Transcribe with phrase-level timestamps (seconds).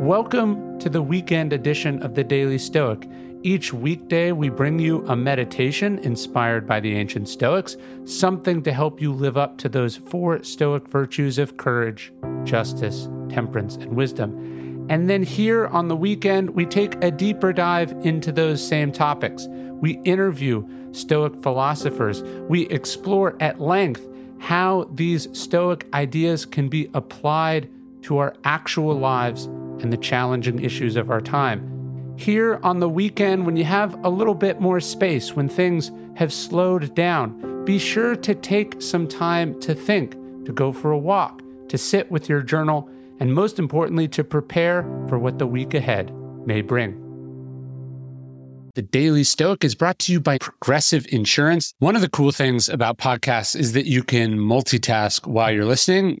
[0.00, 3.06] Welcome to the weekend edition of the Daily Stoic.
[3.42, 7.76] Each weekday, we bring you a meditation inspired by the ancient Stoics,
[8.06, 12.14] something to help you live up to those four Stoic virtues of courage,
[12.44, 14.86] justice, temperance, and wisdom.
[14.88, 19.48] And then here on the weekend, we take a deeper dive into those same topics.
[19.50, 22.22] We interview Stoic philosophers.
[22.48, 24.08] We explore at length
[24.38, 27.68] how these Stoic ideas can be applied
[28.04, 29.50] to our actual lives
[29.82, 32.14] and the challenging issues of our time.
[32.16, 36.32] Here on the weekend, when you have a little bit more space, when things have
[36.32, 40.12] slowed down, be sure to take some time to think,
[40.44, 42.88] to go for a walk, to sit with your journal,
[43.20, 46.12] and most importantly, to prepare for what the week ahead
[46.46, 47.00] may bring.
[48.76, 51.74] The Daily Stoic is brought to you by Progressive Insurance.
[51.80, 56.20] One of the cool things about podcasts is that you can multitask while you're listening,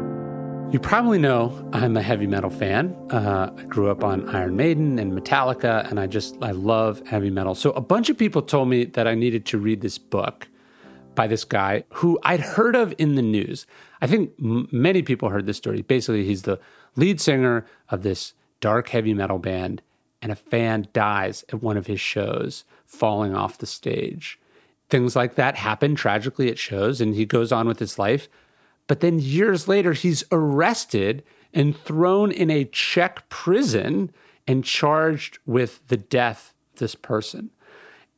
[0.71, 2.95] You probably know I'm a heavy metal fan.
[3.09, 7.29] Uh, I grew up on Iron Maiden and Metallica, and I just, I love heavy
[7.29, 7.55] metal.
[7.55, 10.47] So a bunch of people told me that I needed to read this book
[11.13, 13.65] by this guy who I'd heard of in the news.
[14.01, 15.81] I think m- many people heard this story.
[15.81, 16.57] Basically, he's the
[16.95, 19.81] lead singer of this dark heavy metal band,
[20.21, 24.39] and a fan dies at one of his shows, falling off the stage.
[24.89, 28.29] Things like that happen tragically at shows, and he goes on with his life.
[28.91, 34.11] But then years later, he's arrested and thrown in a Czech prison
[34.45, 37.51] and charged with the death of this person.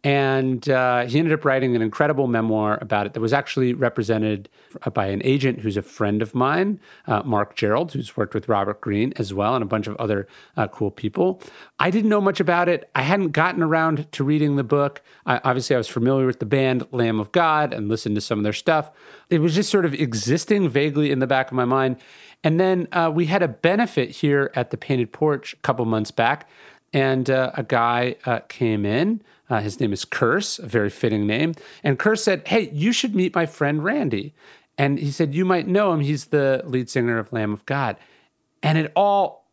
[0.03, 4.50] And uh, he ended up writing an incredible memoir about it that was actually represented
[4.94, 8.81] by an agent who's a friend of mine, uh, Marc Gerald, who's worked with Robert
[8.81, 10.28] Greene as well, and a bunch of other
[10.58, 11.42] uh, cool people.
[11.80, 12.90] I didn't know much about it.
[12.96, 15.02] I hadn't gotten around to reading the book.
[15.25, 18.40] I, obviously, I was familiar with the band Lamb of God and listened to some
[18.40, 18.92] of their stuff.
[19.30, 21.96] It was just sort of existing vaguely in the back of my mind.
[22.44, 26.12] And then uh, we had a benefit here at the Painted Porch a couple months
[26.12, 26.50] back,
[26.94, 29.22] and uh, a guy uh, came in.
[29.50, 31.54] Uh, his name is Curse, a very fitting name.
[31.84, 34.34] And Curse said, Hey, you should meet my friend Randy.
[34.78, 36.02] And he said, You might know him.
[36.02, 37.98] He's the lead singer of Lamb of God.
[38.62, 39.50] And it all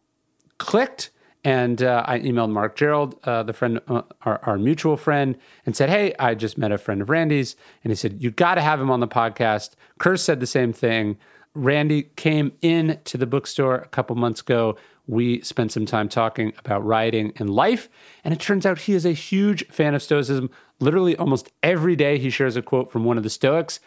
[0.59, 1.11] clicked.
[1.43, 5.75] And uh, I emailed Marc Gerald, uh, the friend, uh, our, our, mutual friend, and
[5.75, 7.57] said, Hey, I just met a friend of Randy's.
[7.83, 9.71] And he said, You got to have him on the podcast.
[9.99, 11.17] Curse said the same thing.
[11.55, 14.77] Randy came in to the bookstore a couple months ago
[15.10, 17.88] we spent some time talking about writing and life.
[18.22, 20.50] And it turns out he is a huge fan of Stoicism.
[20.78, 23.81] Literally, almost every day, he shares a quote from one of the Stoics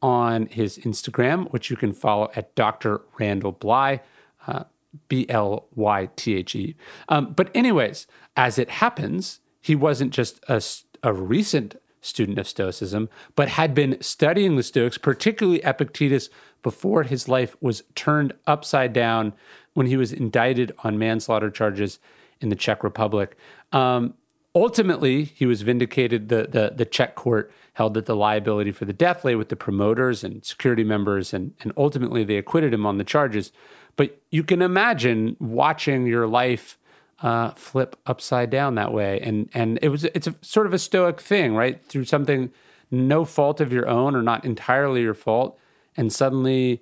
[0.00, 3.00] on his Instagram, which you can follow at Dr.
[3.18, 3.98] Randall Blythe,
[4.46, 4.64] uh,
[5.08, 6.76] B L Y T H E.
[7.08, 10.62] Um, but, anyways, as it happens, he wasn't just a,
[11.02, 16.30] a recent student of Stoicism, but had been studying the Stoics, particularly Epictetus,
[16.62, 19.32] before his life was turned upside down
[19.74, 21.98] when he was indicted on manslaughter charges
[22.40, 23.36] in the Czech Republic.
[23.72, 24.14] Um,
[24.54, 26.28] ultimately, he was vindicated.
[26.28, 29.56] The, the, the Czech court held that the liability for the death lay with the
[29.56, 33.52] promoters and security members, and, and ultimately they acquitted him on the charges.
[33.96, 36.78] But you can imagine watching your life
[37.20, 40.78] uh, flip upside down that way, and and it was it's a sort of a
[40.78, 41.84] stoic thing, right?
[41.84, 42.50] Through something
[42.90, 45.58] no fault of your own or not entirely your fault,
[45.96, 46.80] and suddenly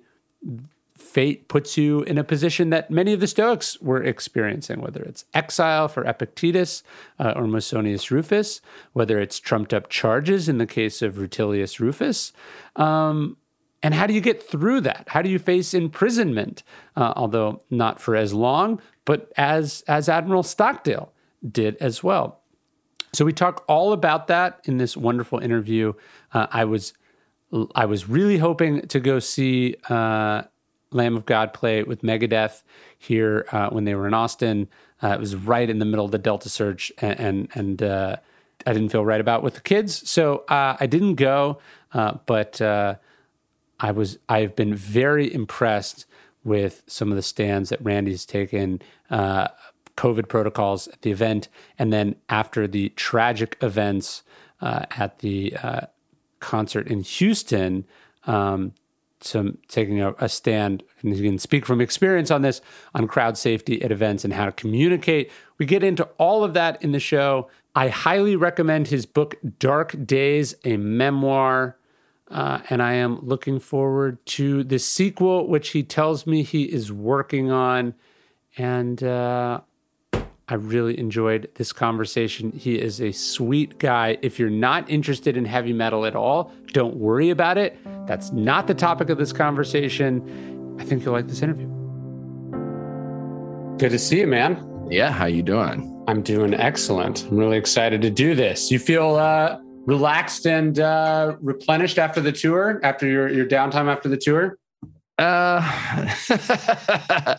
[0.97, 5.25] fate puts you in a position that many of the Stoics were experiencing, whether it's
[5.33, 6.83] exile for Epictetus
[7.19, 8.61] uh, or Musonius Rufus,
[8.93, 12.33] whether it's trumped up charges in the case of Rutilius Rufus.
[12.75, 13.37] Um,
[13.83, 15.05] and how do you get through that?
[15.07, 16.63] How do you face imprisonment,
[16.95, 21.13] uh, although not for as long, but as as Admiral Stockdale
[21.49, 22.41] did as well?
[23.13, 25.93] So we talk all about that in this wonderful interview.
[26.33, 26.93] Uh, I was
[27.75, 30.43] I was really hoping to go see uh,
[30.91, 32.63] Lamb of God play with Megadeth
[32.97, 34.67] here uh, when they were in Austin.
[35.01, 38.15] Uh, it was right in the middle of the Delta surge, and and, and uh,
[38.65, 41.59] I didn't feel right about with the kids, so uh, I didn't go.
[41.93, 46.05] Uh, but I was I've been very impressed
[46.43, 48.81] with some of the stands that Randy's taken.
[49.11, 51.47] COVID protocols at the event,
[51.79, 54.21] and then after the tragic events
[54.61, 55.55] at the
[56.39, 57.85] concert in Houston,
[58.25, 58.73] um,
[59.21, 62.61] some taking a, a, stand and you can speak from experience on this
[62.93, 65.31] on crowd safety at events and how to communicate.
[65.57, 67.49] We get into all of that in the show.
[67.75, 71.77] I highly recommend his book Dark Days, a memoir.
[72.29, 76.91] Uh, and I am looking forward to the sequel, which he tells me he is
[76.91, 77.93] working on.
[78.57, 79.61] And uh,
[80.49, 82.53] I really enjoyed this conversation.
[82.53, 84.17] He is a sweet guy.
[84.21, 87.77] If you're not interested in heavy metal at all, don't worry about it.
[88.07, 90.77] That's not the topic of this conversation.
[90.79, 91.67] I think you'll like this interview.
[93.77, 94.87] Good to see you, man.
[94.89, 95.93] Yeah, how you doing?
[96.07, 97.25] I'm doing excellent.
[97.25, 98.71] I'm really excited to do this.
[98.71, 104.07] You feel uh, relaxed and uh, replenished after the tour, after your your downtime after
[104.07, 104.57] the tour?
[105.17, 105.59] Uh,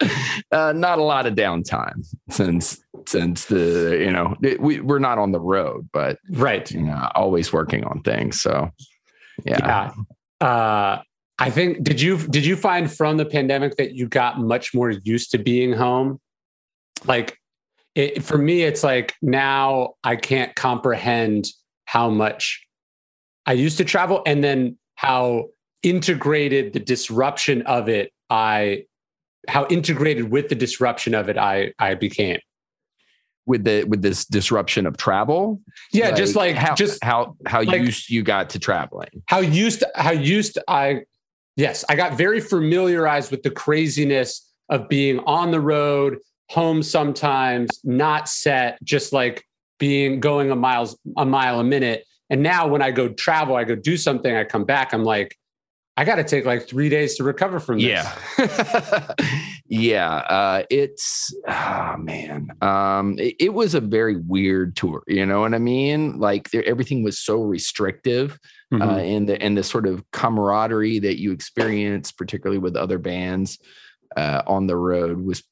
[0.52, 5.32] uh, not a lot of downtime since since the you know we we're not on
[5.32, 8.40] the road, but right, you know, always working on things.
[8.40, 8.70] So
[9.44, 9.92] yeah.
[10.40, 10.46] yeah.
[10.46, 11.02] Uh,
[11.38, 14.90] I think did you did you find from the pandemic that you got much more
[14.90, 16.20] used to being home?
[17.04, 17.38] Like
[17.94, 21.46] it, for me, it's like now I can't comprehend
[21.86, 22.64] how much
[23.46, 25.46] I used to travel, and then how
[25.82, 28.82] integrated the disruption of it i
[29.46, 32.38] how integrated with the disruption of it i i became
[33.48, 35.60] with the with this disruption of travel?
[35.92, 39.22] Yeah like, just like how just how how like, used you got to traveling?
[39.26, 41.00] How used how used i
[41.56, 46.18] yes i got very familiarized with the craziness of being on the road
[46.50, 49.44] home sometimes not set just like
[49.78, 52.04] being going a miles a mile a minute.
[52.30, 55.36] And now when i go travel i go do something i come back i'm like
[55.98, 58.06] I got to take like three days to recover from this.
[58.38, 59.14] Yeah.
[59.66, 60.14] yeah.
[60.14, 62.50] Uh, it's, oh man.
[62.62, 65.02] Um, it, it, was a very weird tour.
[65.08, 66.20] You know what I mean?
[66.20, 68.38] Like everything was so restrictive.
[68.70, 68.88] Uh, mm-hmm.
[68.88, 73.58] Uh, and the, and the sort of camaraderie that you experience, particularly with other bands
[74.16, 75.42] uh, on the road was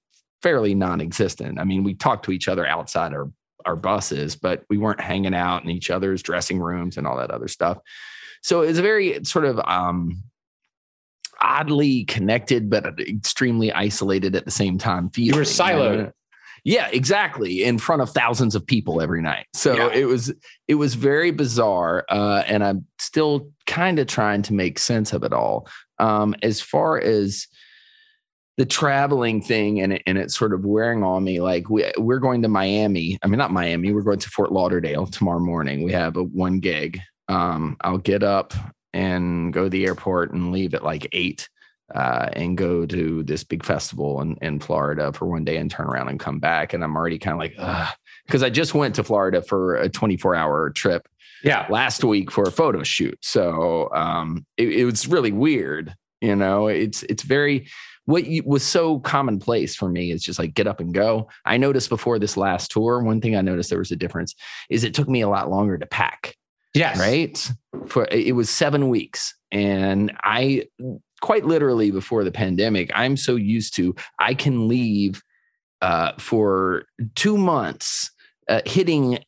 [0.44, 1.58] fairly non-existent.
[1.58, 3.32] I mean, we talked to each other outside our,
[3.64, 7.32] our buses, but we weren't hanging out in each other's dressing rooms and all that
[7.32, 7.78] other stuff.
[8.42, 10.22] So it's a very sort of um,
[11.40, 15.10] oddly connected but extremely isolated at the same time.
[15.10, 15.96] Feeling, you were siloed.
[15.96, 16.12] You know?
[16.64, 17.62] Yeah, exactly.
[17.62, 19.46] In front of thousands of people every night.
[19.54, 19.90] So yeah.
[19.92, 20.32] it was
[20.66, 25.22] it was very bizarre, uh, and I'm still kind of trying to make sense of
[25.22, 25.68] it all.
[26.00, 27.46] Um, as far as
[28.56, 32.18] the traveling thing and it, and it's sort of wearing on me like we, we're
[32.18, 35.92] going to miami i mean not miami we're going to fort lauderdale tomorrow morning we
[35.92, 38.54] have a one gig um, i'll get up
[38.92, 41.48] and go to the airport and leave at like eight
[41.94, 45.86] uh, and go to this big festival in, in Florida for one day and turn
[45.86, 46.72] around and come back.
[46.72, 47.88] And I'm already kind of like,
[48.26, 51.06] because I just went to Florida for a 24 hour trip.
[51.44, 51.66] Yeah.
[51.70, 53.18] Last week for a photo shoot.
[53.22, 55.94] So um, it, it was really weird.
[56.20, 57.68] You know, it's it's very
[58.06, 61.28] what was so commonplace for me is just like get up and go.
[61.44, 64.34] I noticed before this last tour, one thing I noticed there was a difference
[64.70, 66.36] is it took me a lot longer to pack.
[66.76, 66.98] Yes.
[66.98, 67.50] Right.
[67.88, 69.34] For it was seven weeks.
[69.50, 70.66] And I
[71.22, 75.22] quite literally before the pandemic, I'm so used to I can leave
[75.82, 78.10] uh, for two months
[78.48, 79.18] uh, hitting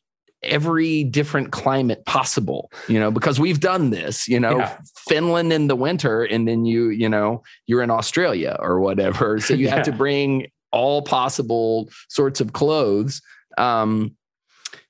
[0.41, 4.77] every different climate possible you know because we've done this you know yeah.
[5.09, 9.53] finland in the winter and then you you know you're in australia or whatever so
[9.53, 9.75] you yeah.
[9.75, 13.21] have to bring all possible sorts of clothes
[13.57, 14.15] um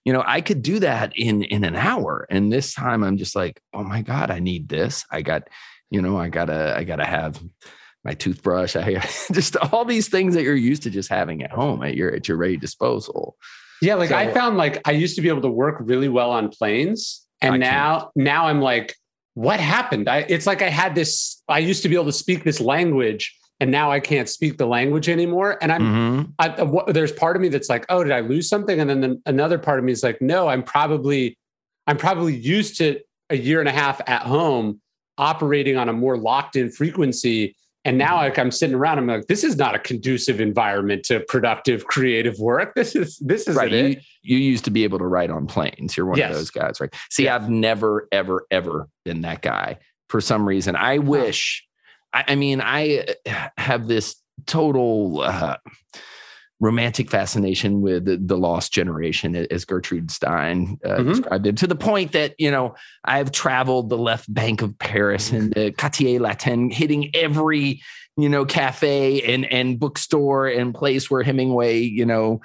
[0.06, 2.26] you know i could do that in in an hour.
[2.30, 5.06] And this time i'm just like oh my god i need this.
[5.12, 5.50] I got
[5.90, 7.42] you know i gotta i gotta have
[8.04, 8.76] my toothbrush.
[8.76, 9.00] I
[9.32, 12.28] just all these things that you're used to just having at home at your at
[12.28, 13.38] your ready disposal.
[13.82, 16.32] Yeah like so, i found like i used to be able to work really well
[16.32, 18.12] on planes and I now can't.
[18.16, 18.96] now i'm like
[19.36, 20.10] what happened?
[20.10, 23.39] I it's like i had this i used to be able to speak this language
[23.60, 25.58] and now I can't speak the language anymore.
[25.62, 26.34] And I'm, Mhm.
[26.40, 28.80] I, uh, there's part of me that's like, oh, did I lose something?
[28.80, 31.38] And then the, another part of me is like, no, I'm probably,
[31.88, 33.00] I'm probably used to
[33.30, 34.80] a year and a half at home
[35.18, 37.56] operating on a more locked in frequency.
[37.86, 41.20] And now like I'm sitting around, I'm like, this is not a conducive environment to
[41.22, 42.76] productive creative work.
[42.76, 43.72] This is, this is right.
[43.72, 45.96] You, you used to be able to write on planes.
[45.98, 46.32] You're one Yes.
[46.32, 46.94] of those guys, right?
[47.10, 47.36] See, Yeah.
[47.36, 50.76] I've never, ever, ever been that guy for some reason.
[50.76, 51.66] I wish,
[52.14, 55.58] I, I mean, I uh, have this total uh,
[56.62, 61.08] romantic fascination with the, the lost generation, as Gertrude Stein uh, Mhm.
[61.08, 62.76] described it, to the point that, you know,
[63.06, 67.82] I've traveled the left bank of Paris and the Quartier Latin, hitting every,
[68.18, 72.42] you know, cafe and, and bookstore and place where Hemingway, you know,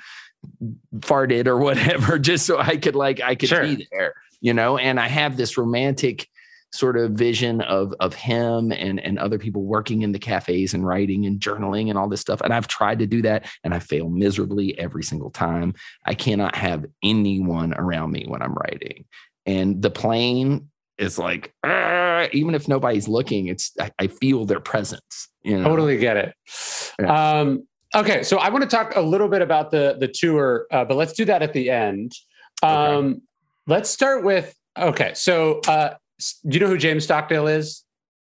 [0.99, 3.63] farted or whatever, just so I could like I could Sure.
[3.63, 4.79] be there, you know.
[4.79, 6.29] And I have this romantic
[6.75, 10.85] sort of vision of of him and and other people working in the cafes and
[10.85, 12.41] writing and journaling and all this stuff.
[12.41, 15.75] And I've tried to do that, and I fail miserably every single time.
[16.05, 19.05] I cannot have anyone around me when I'm writing,
[19.47, 24.61] and the plane is like "Ah," even if nobody's looking, it's I, I feel their
[24.61, 25.29] presence.
[25.43, 26.35] You know, Totally get it.
[27.01, 27.41] Yeah.
[27.41, 30.85] Um, okay, so I want to talk a little bit about the the tour, uh,
[30.85, 32.13] but let's do that at the end.
[32.63, 33.23] Um,
[33.67, 35.13] Let's start with okay.
[35.15, 37.83] So, uh, do you know who James Stockdale is?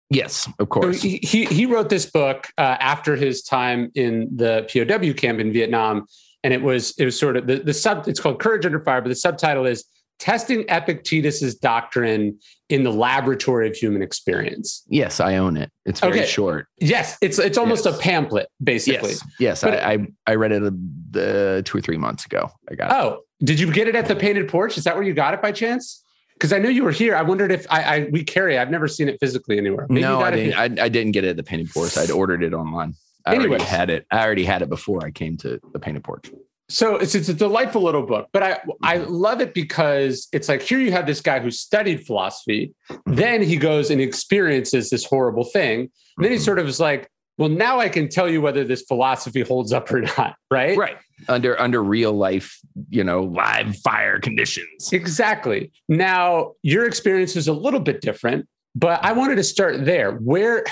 [0.09, 1.01] Yes, of So course.
[1.01, 5.53] he, he he wrote this book uh, after his time in the POW camp in
[5.53, 6.05] Vietnam,
[6.43, 8.07] and it was it was sort of the, the sub.
[8.07, 9.85] It's called Courage Under Fire, but the subtitle is
[10.19, 12.37] Testing Epictetus's Doctrine
[12.69, 14.83] in the Laboratory of Human Experience.
[14.87, 15.71] Yes, I own it.
[15.85, 16.25] It's very Okay.
[16.27, 16.67] short.
[16.79, 17.95] Yes, it's it's almost Yes.
[17.97, 19.11] a pamphlet basically.
[19.11, 19.61] Yes, yes.
[19.61, 22.49] But- I, I I read it uh, two or three months ago.
[22.69, 22.95] I got it.
[22.95, 24.77] Oh, did you get it at the Painted Porch?
[24.77, 26.00] Is that where you got it by chance?
[26.41, 27.15] Because I know you were here.
[27.15, 28.57] I wondered if I, I we carry.
[28.57, 29.85] I've never seen it physically anywhere.
[29.89, 30.53] Maybe no, I didn't.
[30.79, 31.95] I, I didn't get it at the Painted Porch.
[31.95, 32.95] I'd ordered it online.
[33.27, 33.49] I Anyways.
[33.59, 34.07] already had it.
[34.09, 36.31] I already had it before I came to the Painted Porch.
[36.67, 40.63] So it's it's a delightful little book, but I I love it because it's like
[40.63, 43.13] here you have this guy who studied philosophy, Mm-hmm.
[43.15, 46.41] then he goes and experiences this horrible thing, and then he Mhm.
[46.41, 47.07] sort of is like,
[47.41, 50.77] well, now I can tell you whether this philosophy holds up or not, right?
[50.77, 52.59] right under under real life,
[52.91, 54.93] you know, live fire conditions.
[54.93, 55.71] Exactly.
[55.89, 60.11] Now, your experience is a little bit different, but I wanted to start there.
[60.11, 60.65] Where,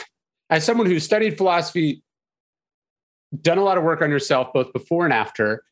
[0.51, 2.03] as someone who studied philosophy,
[3.41, 5.63] done a lot of work on yourself, both before and after,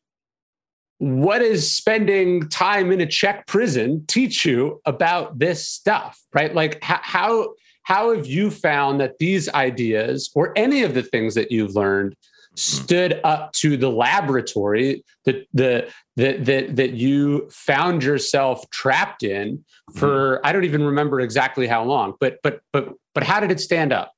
[0.98, 6.52] what does spending time in a Czech prison teach you about this stuff, right?
[6.52, 7.54] Like, how, how,
[7.88, 12.14] how have you found that these ideas or any of the things that you've learned
[12.54, 19.64] stood up to the laboratory that the that that that you found yourself trapped in
[19.94, 23.58] for I don't even remember exactly how long, but but but but how did it
[23.58, 24.12] stand up?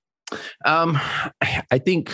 [0.65, 0.99] Um,
[1.71, 2.13] I think.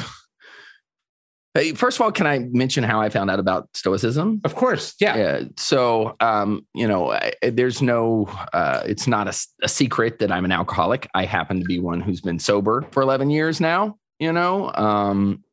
[1.56, 4.42] Hey, First of all, can I mention how I found out about Stoicism?
[4.44, 5.16] Of course, yeah.
[5.16, 5.44] Yeah.
[5.56, 10.52] So, um, you know, I, there's no, uh, it's not a secret that I'm an
[10.52, 11.08] alcoholic.
[11.14, 14.70] I happen to be one who's been sober for 11 years now, you know?
[14.74, 15.44] Um,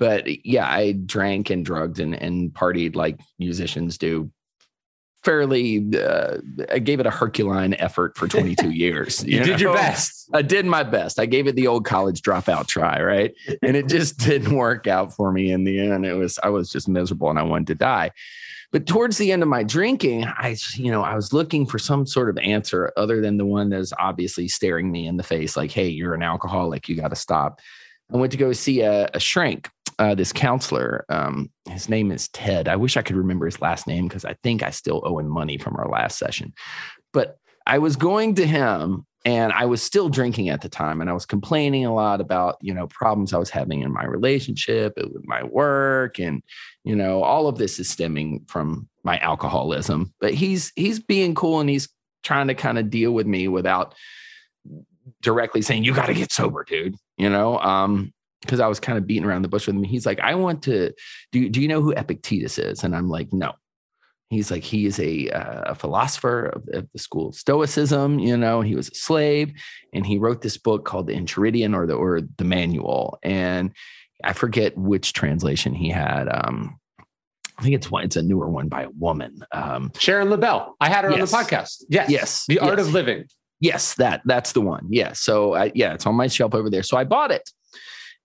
[0.00, 4.30] but yeah, I drank and drugged and, and partied like musicians do.
[5.24, 6.38] Fairly, uh,
[6.70, 9.24] I gave it a Herculean effort for 22 years.
[9.24, 10.28] You, did your best.
[10.34, 11.18] I did my best.
[11.18, 13.34] I gave it the old college dropout try, right?
[13.62, 16.04] And it just didn't work out for me in the end.
[16.04, 18.10] It was I was just miserable and I wanted to die.
[18.70, 22.06] But towards the end of my drinking, I you know, I was looking for some
[22.06, 25.70] sort of answer other than the one that's obviously staring me in the face like,
[25.70, 26.88] "Hey, you're an alcoholic.
[26.88, 27.60] You got to stop."
[28.12, 31.04] I went to go see a, a shrink, uh, this counselor.
[31.08, 32.68] Um, his name is Ted.
[32.68, 35.28] I wish I could remember his last name because I think I still owe him
[35.28, 36.52] money from our last session.
[37.12, 41.08] But I was going to him and I was still drinking at the time and
[41.08, 44.94] I was complaining a lot about, you know, problems I was having in my relationship
[44.96, 46.42] with my work and,
[46.84, 50.12] you know, all of this is stemming from my alcoholism.
[50.20, 51.88] But he's he's being cool and he's
[52.22, 53.94] trying to kind of deal with me without
[55.22, 57.58] directly saying you got to get sober, dude, you know?
[57.58, 58.13] Um
[58.44, 59.84] because I was kind of beating around the bush with him.
[59.84, 60.92] He's like, I want to
[61.32, 62.84] do do you know who Epictetus is?
[62.84, 63.52] And I'm like, no.
[64.30, 68.18] He's like, he is a, uh, a philosopher of, of the school of Stoicism.
[68.18, 69.52] You know, he was a slave,
[69.92, 73.18] and he wrote this book called the Enchiridion or the or the Manual.
[73.22, 73.72] And
[74.24, 76.28] I forget which translation he had.
[76.28, 76.80] Um,
[77.58, 78.02] I think it's one.
[78.04, 79.44] It's a newer one by a woman.
[79.52, 80.72] Um, Sharon Lebell.
[80.80, 81.32] I had her Yes.
[81.32, 81.84] on the podcast.
[81.88, 82.10] Yes.
[82.10, 82.44] Yes.
[82.48, 82.88] The Art Yes.
[82.88, 83.24] of Living.
[83.60, 84.86] Yes, that that's the one.
[84.90, 85.12] Yeah.
[85.12, 86.82] So I, yeah, it's on my shelf over there.
[86.82, 87.48] So I bought it,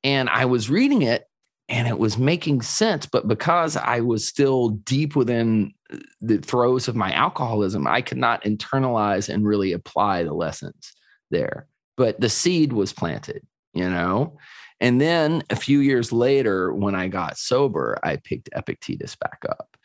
[0.04, 1.26] and I was reading it,
[1.68, 3.06] and it was making sense.
[3.06, 5.74] But because I was still deep within
[6.22, 10.94] the throes of my alcoholism, I could not internalize and really apply the lessons
[11.32, 11.68] there.
[11.98, 14.38] But the seed was planted, you know,
[14.80, 19.76] And then a few years later, when I got sober, I picked Epictetus back up.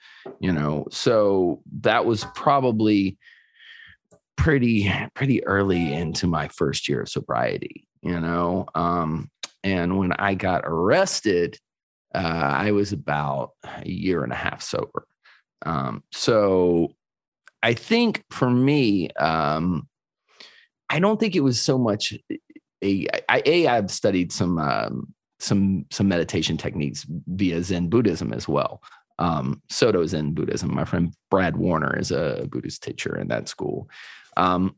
[0.40, 3.18] You know, so that was probably
[4.36, 7.86] pretty pretty early into my first year of sobriety.
[8.00, 9.30] You know, um,
[9.64, 11.58] and when I got arrested,
[12.14, 15.06] uh, I was about a year and a half sober.
[15.66, 16.94] Um, so
[17.62, 19.88] I think for me, um,
[20.90, 22.14] I don't think it was so much
[22.84, 28.46] a, I, a I've studied some um, some some meditation techniques via Zen Buddhism as
[28.46, 28.82] well.
[29.18, 30.74] Um, Soto Zen Buddhism.
[30.74, 33.88] My friend Brad Warner is a Buddhist teacher in that school.
[34.36, 34.76] Um,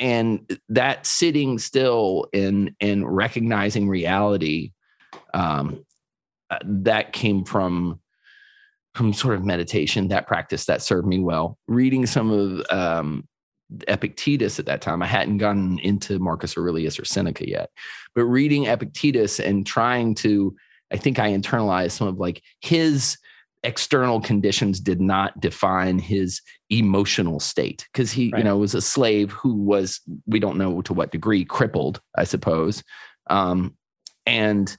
[0.00, 4.72] and that sitting still in in recognizing reality
[5.34, 5.84] um,
[6.50, 8.00] uh, that came from
[8.94, 11.58] from sort of meditation that practice that served me well.
[11.68, 13.28] Reading some of um,
[13.86, 17.68] epictetus at that time i hadn't gotten into marcus aurelius or seneca yet
[18.14, 20.56] but reading epictetus and trying to
[20.90, 23.18] i think i internalized some of like his
[23.62, 28.38] external conditions did not define his emotional state because he right.
[28.38, 32.24] you know was a slave who was we don't know to what degree crippled i
[32.24, 32.84] suppose
[33.30, 33.74] um,
[34.26, 34.76] and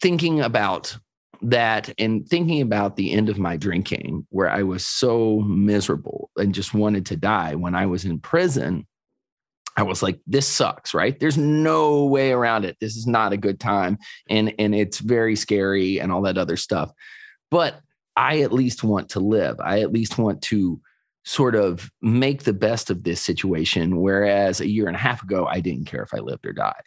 [0.00, 0.96] thinking about
[1.42, 6.54] that and thinking about the end of my drinking where i was so miserable and
[6.54, 8.86] just wanted to die when i was in prison
[9.76, 11.18] I was like, this sucks, right?
[11.18, 12.76] There's no way around it.
[12.80, 13.98] This is not a good time.
[14.28, 16.92] And and it's very scary and all that other stuff.
[17.50, 17.80] But
[18.16, 19.58] I at least want to live.
[19.60, 20.80] I at least want to
[21.24, 24.00] sort of make the best of this situation.
[24.00, 26.82] Whereas a year and a half ago, I didn't care if I lived or died.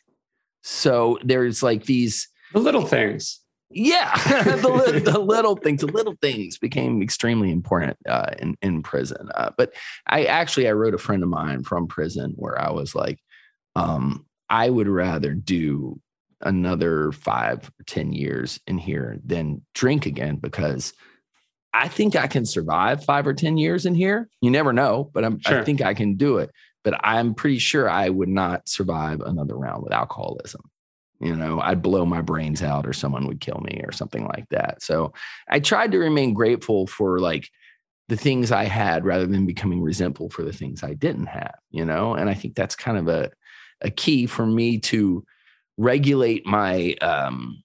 [0.61, 3.39] So there's like these the little things.
[3.75, 9.27] Yeah, the, the, little things, the little things became extremely important uh, in in prison.
[9.35, 9.73] Uh, but
[10.07, 13.19] I actually I wrote a friend of mine from prison where I was like,
[13.75, 15.99] um, I would rather do
[16.39, 20.93] another five or ten years in here than drink again because
[21.73, 24.29] I think I can survive five or ten years in here.
[24.39, 25.59] You never know, but sure.
[25.59, 26.49] i think I can do it.
[26.85, 30.61] But I'm pretty sure I would not survive another round with alcoholism
[31.19, 34.47] you know i'd blow my brains out or someone would kill me or something like
[34.49, 34.81] that.
[34.81, 35.13] So
[35.49, 37.49] i tried to remain grateful for like
[38.07, 41.85] the things i had rather than becoming resentful for the things i didn't have you
[41.85, 42.13] know?
[42.13, 43.31] And i think that's kind of a,
[43.81, 45.25] a key for me to
[45.77, 47.63] regulate my um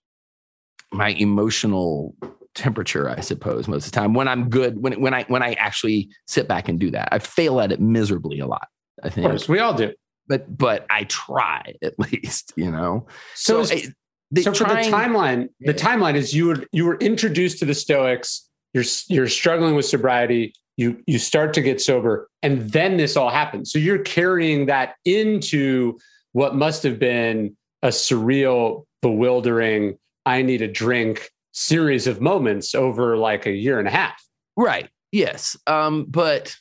[0.92, 2.14] my emotional
[2.54, 5.52] temperature i suppose most of the time when i'm good when when i when i
[5.54, 7.08] actually sit back and do that.
[7.12, 8.66] I fail at it miserably a lot
[9.02, 9.24] i think.
[9.24, 9.92] of course we all do
[10.30, 13.06] but but I try at least, you know.
[13.34, 17.58] So, so, I, so for the timeline, the timeline is you were you were introduced
[17.58, 18.48] to the Stoics.
[18.72, 20.54] You're you're struggling with sobriety.
[20.76, 23.72] You you start to get sober, and then this all happens.
[23.72, 25.98] So you're carrying that into
[26.32, 29.98] what must have been a surreal, bewildering.
[30.24, 34.22] I need a drink series of moments over like a year and a half.
[34.56, 34.88] Right.
[35.10, 35.56] Yes.
[35.66, 36.54] Um, but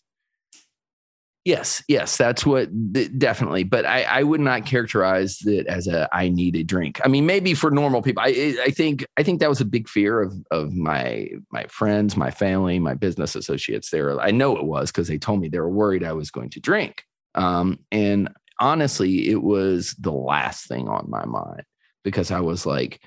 [1.46, 2.70] Yes, yes, that's what
[3.18, 3.64] definitely.
[3.64, 7.00] But I, I would not characterize it as a I need a drink.
[7.04, 9.88] I mean, maybe for normal people, I, I think I think that was a big
[9.88, 13.90] fear of of my my friends, my family, my business associates.
[13.90, 16.50] There, I know it was because they told me they were worried I was going
[16.52, 17.06] to drink.
[17.36, 21.64] Um, and honestly, it was the last thing on my mind
[22.04, 23.00] because I was like,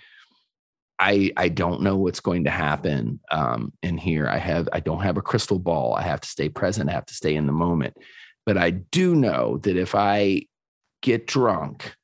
[0.98, 4.26] I I don't know what's going to happen um, in here.
[4.26, 5.94] I have I don't have a crystal ball.
[5.94, 6.88] I have to stay present.
[6.88, 7.94] I have to stay in the moment.
[8.44, 10.46] But I do know that if I
[11.00, 11.94] get drunk,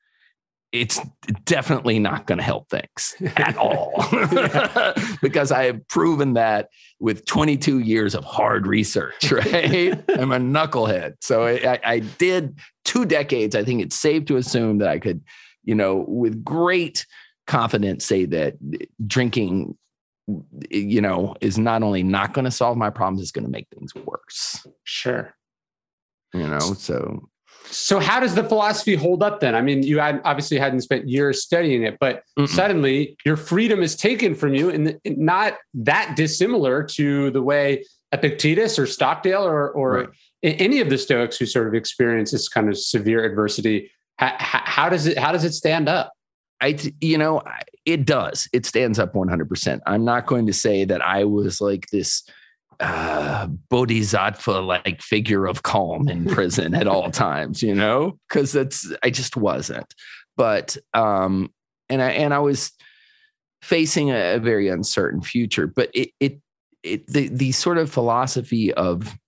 [0.73, 1.01] it's
[1.45, 4.05] definitely not going to help things at all
[5.23, 6.69] because I have proven that
[7.01, 9.95] with 22 years of hard research, right?
[10.11, 11.15] I'm a knucklehead.
[11.21, 13.57] So I, I, did two decades.
[13.57, 15.23] I think it's safe to assume that I could,
[15.65, 17.07] you know, with great
[17.47, 18.57] confidence say that
[19.07, 19.77] drinking,
[20.71, 23.69] you know, is not only not going to solve my problems, it's going to make
[23.71, 24.67] things worse.
[24.85, 25.35] Sure
[26.35, 27.29] you know so
[27.71, 31.09] so how does the philosophy hold up then i mean you had obviously hadn't spent
[31.09, 32.49] years studying it but Mm-mm.
[32.49, 38.79] suddenly your freedom is taken from you and not that dissimilar to the way epictetus
[38.79, 40.09] or stockdale or or right.
[40.43, 44.89] any of the stoics who sort of experience this kind of severe adversity how, how
[44.89, 46.13] does it how does it stand up
[46.61, 47.43] I, you know,
[47.85, 48.49] it does.
[48.53, 49.81] It stands up 100%.
[49.87, 52.25] I'm not going to say that I was like this
[52.81, 58.93] uh, bodhisattva like figure of calm in prison at all times, you know, because that's
[59.03, 59.93] I just wasn't.
[60.37, 61.53] But um,
[61.89, 62.73] and I and I was
[63.63, 65.67] facing a, a very uncertain future.
[65.67, 66.41] But it it
[66.83, 69.19] it the the sort of philosophy of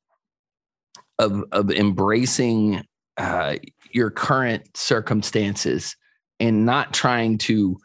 [1.19, 2.85] of of embracing
[3.17, 3.57] uh,
[3.93, 5.97] your current circumstances
[6.39, 7.77] and not trying to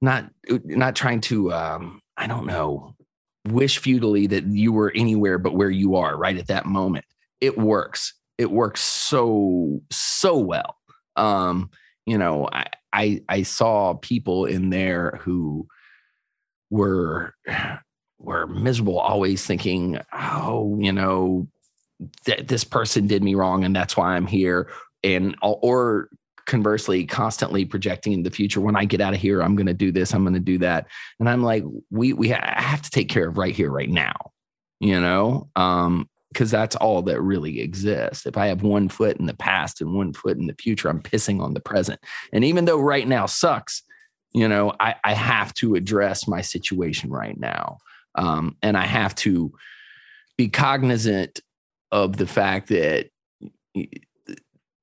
[0.00, 2.94] not not trying to um i don't know
[3.46, 7.04] wish futilely that you were anywhere but where you are right at that moment.
[7.40, 8.14] It works.
[8.38, 10.76] It works so so well.
[11.16, 11.70] Um
[12.06, 15.66] you know i i, I saw people in there who
[16.70, 17.34] were
[18.18, 21.46] were miserable always thinking oh you know
[22.26, 24.70] that this person did me wrong and that's why i'm here.
[25.04, 26.08] And or
[26.46, 28.60] conversely constantly projecting in the future.
[28.60, 30.58] When i get out of here i'm going to do this i'm going to do
[30.58, 30.86] that.
[31.20, 34.14] And i'm like we we ha- have to take care of right here right now
[34.80, 35.48] you know?
[35.56, 38.24] Um because that's all that really exists.
[38.24, 41.02] If i have one foot in the past and one foot in the future i'm
[41.02, 42.00] pissing on the present.
[42.32, 43.82] And even though right now sucks
[44.32, 47.78] you know i i have to address my situation right now.
[48.14, 49.52] Um and i have to
[50.36, 51.40] be cognizant
[51.90, 53.08] of the fact that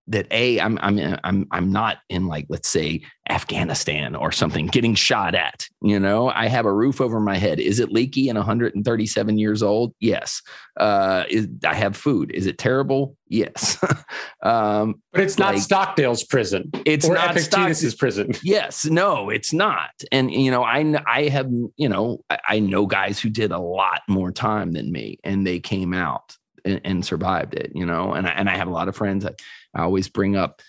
[0.09, 4.95] that a I'm I'm I'm I'm not in like let's say Afghanistan or something getting
[4.95, 5.67] shot at.
[5.81, 7.59] You know, I have a roof over my head.
[7.59, 9.93] Is it leaky and 137 years old?
[9.99, 10.41] Yes.
[10.77, 12.31] Uh, is I have food?
[12.31, 13.15] Is it terrible?
[13.27, 13.77] Yes.
[14.43, 16.71] um, but it's not like, Stockdale's prison.
[16.85, 18.31] It's not Epictetus's prison.
[18.41, 18.85] Yes.
[18.85, 19.91] No, it's not.
[20.11, 23.59] And you know, I I have you know I, I know guys who did a
[23.59, 27.71] lot more time than me, and they came out and, and survived it.
[27.75, 29.39] You know, and I, and I have a lot of friends that
[29.75, 30.61] I always bring up,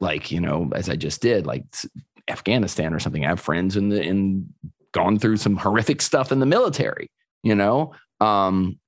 [0.00, 1.64] like, you know, as I just did, like
[2.28, 3.24] Afghanistan or something.
[3.24, 4.52] I have friends in the, in
[4.92, 7.10] gone through some horrific stuff in the military,
[7.42, 7.94] you know?
[8.20, 8.78] Um,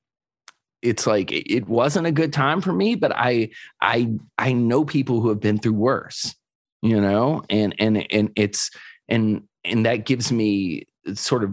[0.83, 5.21] it's like it wasn't a good time for me, but I I I know people
[5.21, 6.35] who have been through worse,
[6.83, 8.71] you know, and and and it's
[9.09, 11.51] and and that gives me sort of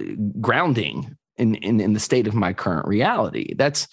[0.00, 0.04] uh,
[0.40, 3.54] grounding in in, in the state of my current reality.
[3.54, 3.86] That's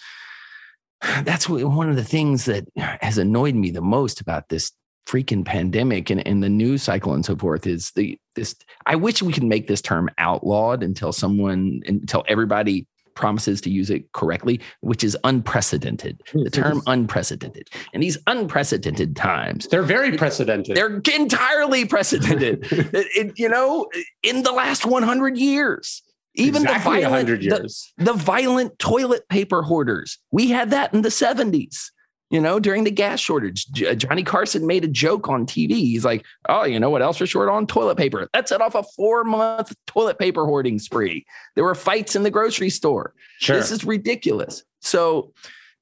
[1.24, 4.72] that's one of the things that has annoyed me the most about this
[5.06, 8.54] freaking pandemic and, and the news cycle and so forth is the this
[8.86, 13.90] i wish we could make this term outlawed until someone until everybody promises to use
[13.90, 16.22] it correctly which is unprecedented.
[16.32, 16.62] The mm-hmm.
[16.62, 17.68] term unprecedented.
[17.92, 20.76] And these unprecedented times they're very precedented.
[20.76, 22.66] they're entirely precedented.
[22.92, 23.88] It, you know
[24.22, 26.02] in the last 100 years
[26.40, 27.92] even exactly the violent, years.
[27.98, 30.18] The, the violent toilet paper hoarders.
[30.30, 31.90] We had that in the 70s
[32.30, 33.66] you know, during the gas shortage.
[33.72, 35.70] J- uh, Johnny Carson made a joke on TV.
[35.70, 37.66] He's like, oh, you know what else we're short on?
[37.66, 38.28] Toilet paper.
[38.32, 41.26] That set off a four month toilet paper hoarding spree.
[41.56, 43.14] There were fights in the grocery store.
[43.40, 43.56] Sure.
[43.56, 44.62] This is ridiculous.
[44.80, 45.32] So,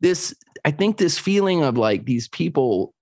[0.01, 2.95] this, I think this feeling of like these people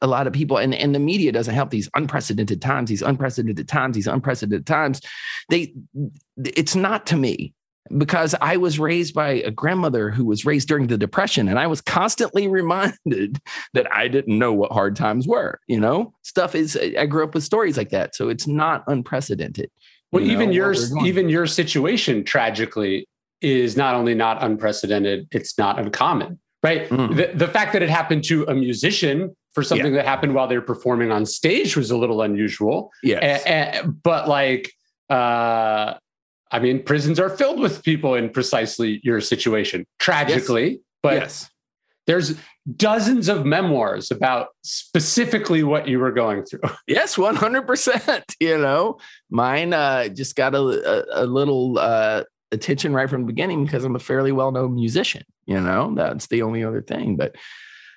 [0.00, 1.70] a lot of people and, and the media doesn't help.
[1.70, 5.00] These unprecedented times these unprecedented times these unprecedented times.
[5.48, 5.74] They
[6.36, 7.54] it's not to me
[7.98, 11.66] because i was raised by a grandmother who was raised during the depression and i
[11.66, 13.38] was constantly reminded
[13.74, 16.14] that i didn't know what hard times were you know?
[16.22, 19.70] Stuff is i grew up with stories like that so it's not unprecedented
[20.12, 23.06] well you even know, your even your situation tragically
[23.42, 26.88] is not only not unprecedented it's not uncommon right?
[26.88, 27.16] Mm.
[27.16, 30.02] the, the fact that it happened to a musician for something yeah.
[30.02, 32.90] that happened while they were performing on stage was a little unusual.
[33.02, 33.82] Yeah.
[34.02, 34.72] but like,
[35.08, 35.94] uh,
[36.50, 40.70] I mean, prisons are filled with people in precisely your situation, tragically.
[40.70, 40.80] Yes.
[41.02, 41.50] But yes.
[42.06, 42.34] there's
[42.76, 46.60] dozens of memoirs about specifically what you were going through.
[46.86, 48.22] Yes, 100%.
[48.40, 48.98] You know,
[49.30, 53.84] mine uh, just got a, a, a little uh, attention right from the beginning because
[53.84, 55.24] I'm a fairly well known musician.
[55.46, 57.16] You know, that's the only other thing.
[57.16, 57.36] But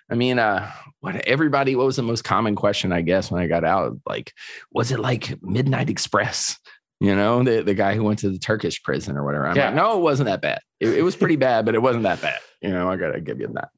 [0.09, 3.47] I mean, uh, what everybody, what was the most common question, I guess, when I
[3.47, 3.97] got out?
[4.07, 4.33] Like,
[4.71, 6.57] was it like Midnight Express?
[6.99, 9.47] You know, the, the guy who went to the Turkish prison or whatever.
[9.47, 9.65] I'm yeah.
[9.67, 10.59] like, no, it wasn't that bad.
[10.79, 12.39] It, it was pretty bad, but it wasn't that bad.
[12.61, 13.69] You know, I gotta give you that.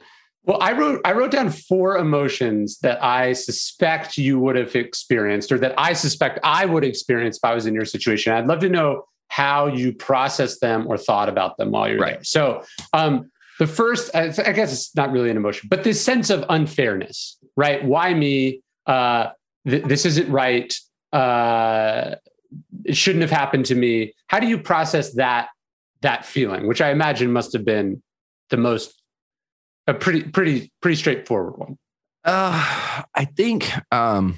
[0.43, 5.51] Well, I wrote I wrote down four emotions that I suspect you would have experienced,
[5.51, 8.31] or that I suspect I would experience if I was in your situation.
[8.31, 12.15] I'd love to know how you processed them or thought about them while you're right.
[12.15, 12.23] there.
[12.23, 12.63] So,
[12.93, 13.29] um,
[13.59, 17.83] the first, I guess it's not really an emotion, but this sense of unfairness, right?
[17.83, 18.61] Why me?
[18.87, 19.31] Uh,
[19.67, 20.73] th- this isn't right.
[21.11, 22.15] Uh,
[22.85, 24.13] it shouldn't have happened to me.
[24.27, 25.49] How do you process that
[26.01, 28.01] that feeling, which I imagine must have been
[28.49, 29.01] the most
[29.87, 31.77] a pretty pretty pretty straightforward one?
[32.23, 34.37] Uh, I think um,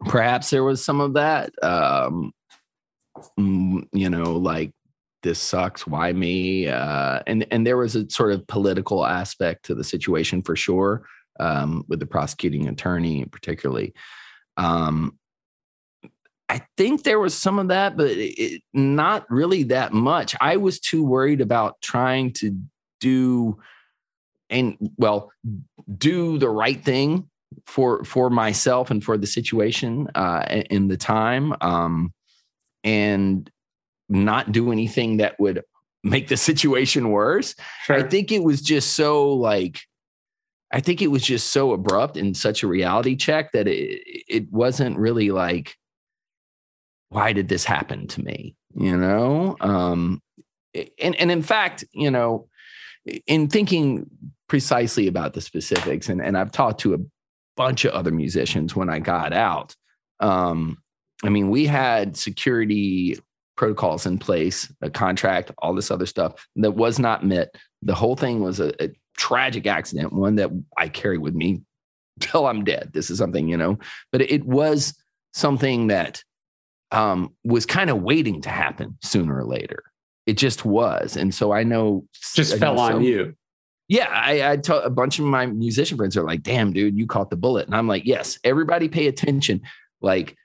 [0.00, 1.50] perhaps there was some of that.
[1.62, 2.32] Um,
[3.38, 4.70] mm, you know, like
[5.26, 6.68] this sucks why me?
[6.68, 11.06] Uh, and and there was a sort of political aspect to the situation for sure
[11.40, 13.92] um, with the prosecuting attorney particularly.
[14.56, 15.18] Um,
[16.48, 20.36] i think there was some of that but it, not really that much.
[20.40, 22.56] I was too worried about trying to
[23.00, 23.58] do
[24.48, 25.32] and well
[25.98, 27.28] do the right thing
[27.66, 32.12] for for myself and for the situation uh, in the time, um,
[32.84, 33.50] and
[34.08, 35.62] not do anything that would
[36.02, 37.54] make the situation worse.
[37.84, 37.96] Sure.
[37.96, 39.80] I think it was just so like
[40.72, 44.52] I think it was just so abrupt and such a reality check that it it
[44.52, 45.76] wasn't really like
[47.08, 50.20] why did this happen to me you know um
[50.98, 52.48] and and in fact you know
[53.26, 54.10] in thinking
[54.48, 56.98] precisely about the specifics and and I've talked to a
[57.56, 59.74] bunch of other musicians when I got out
[60.20, 60.78] um
[61.24, 63.18] I mean we had security
[63.56, 68.16] protocols in place a contract all this other stuff that was not met the whole
[68.16, 71.62] thing was a, a tragic accident, one that I carry with me
[72.20, 72.90] till I'm dead.
[72.92, 73.78] This is something, you know,
[74.12, 74.94] but it was
[75.32, 76.22] something that
[76.92, 79.82] um, was kind of waiting to happen sooner or later.
[80.26, 81.16] It just was.
[81.16, 83.34] And so I know just I fell know on you.
[83.88, 87.06] Yeah, I, I told a bunch of my musician friends are like, damn, dude, you
[87.06, 87.66] caught the bullet.
[87.66, 89.62] And I'm like, yes, everybody pay attention.
[90.00, 90.36] Like,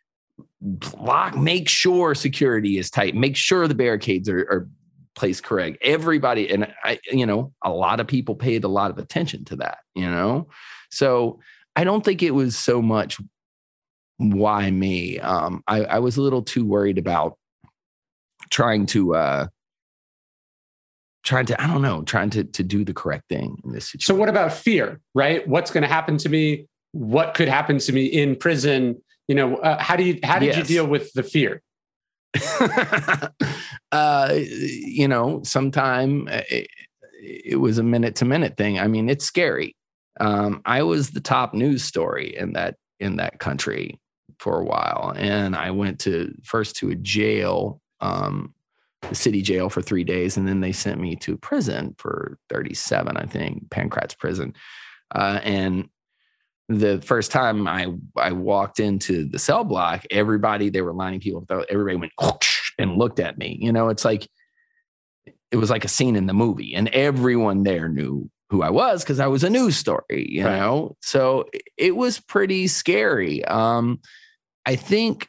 [0.61, 4.69] block, make sure security is tight, make sure the barricades are, are
[5.15, 5.77] place correct.
[5.81, 9.55] Everybody, and I, you know, a lot of people paid a lot of attention to
[9.57, 10.47] that, you know?
[10.89, 11.39] So
[11.75, 13.19] I don't think it was so much
[14.17, 15.19] why me.
[15.19, 17.37] Um, I, I was a little too worried about
[18.49, 19.47] trying to uh
[21.23, 24.13] trying to, I don't know, trying to to do the correct thing in this situation.
[24.13, 25.47] So what about fear, right?
[25.47, 26.67] What's going to happen to me?
[26.91, 29.01] What could happen to me in prison?
[29.31, 30.57] You know, uh, how do you how did yes.
[30.57, 31.61] you deal with the fear?
[33.93, 36.67] uh, you know, sometime uh, it,
[37.45, 38.77] it, was a minute to minute thing.
[38.77, 39.77] I mean, it's scary.
[40.19, 44.01] Um, I was the top news story in that in that country
[44.37, 48.53] for a while, and I went to first to a jail, um,
[49.07, 52.73] the city jail for three days, and then they sent me to prison for thirty
[52.73, 54.55] seven, I think, Pankrác prison,
[55.15, 55.87] uh, and
[56.79, 61.45] the first time I I walked into the cell block, everybody they were lining people
[61.49, 61.65] up.
[61.69, 62.13] Everybody went
[62.77, 63.57] and looked at me.
[63.61, 64.27] You know, it's like
[65.51, 69.03] it was like a scene in the movie, and everyone there knew who I was
[69.03, 70.27] because I was a news story.
[70.29, 70.59] You right.
[70.59, 71.45] know, so
[71.77, 73.43] it was pretty scary.
[73.45, 73.99] Um,
[74.65, 75.27] I think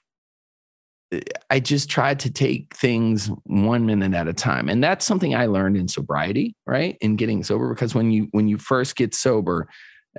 [1.51, 5.47] I just tried to take things one minute at a time, and that's something I
[5.47, 6.97] learned in sobriety, right?
[7.01, 9.69] In getting sober, because when you when you first get sober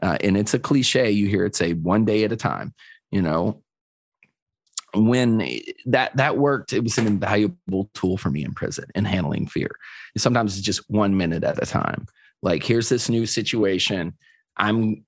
[0.01, 2.73] uh, and it's a cliche you hear it say one day at a time
[3.13, 3.61] you know?
[4.95, 5.47] When
[5.85, 9.71] that that worked it was an invaluable tool for me in prison in handling fear.
[10.17, 12.05] Sometimes it's just one minute at a time.
[12.43, 14.15] Like here's this new situation.
[14.55, 15.03] I'm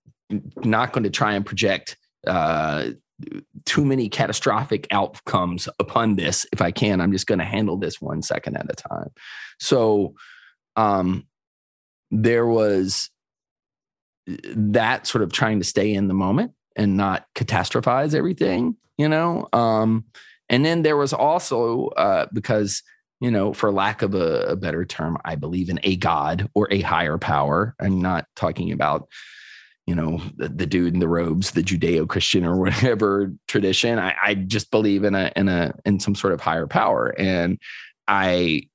[0.64, 2.92] not going to try and project uh,
[3.66, 6.48] too many catastrophic outcomes upon this.
[6.52, 9.12] If i can i'm just going to handle this one second at a time.
[9.60, 10.16] So
[10.76, 11.28] um
[12.10, 13.12] there was
[14.28, 19.48] that sort of trying to stay in the moment and not catastrophize everything, you know.
[19.54, 20.06] Um,
[20.50, 22.84] and then there was also uh, because
[23.22, 26.68] you know, for lack of a, a, better term, I believe in a God or
[26.70, 27.74] a higher power.
[27.80, 29.08] I'm not talking about
[29.88, 34.00] you know the, the dude in the robes, the Judeo-Christian or whatever tradition.
[34.00, 37.60] I, I just believe in a in a in some sort of higher power, and
[38.08, 38.70] I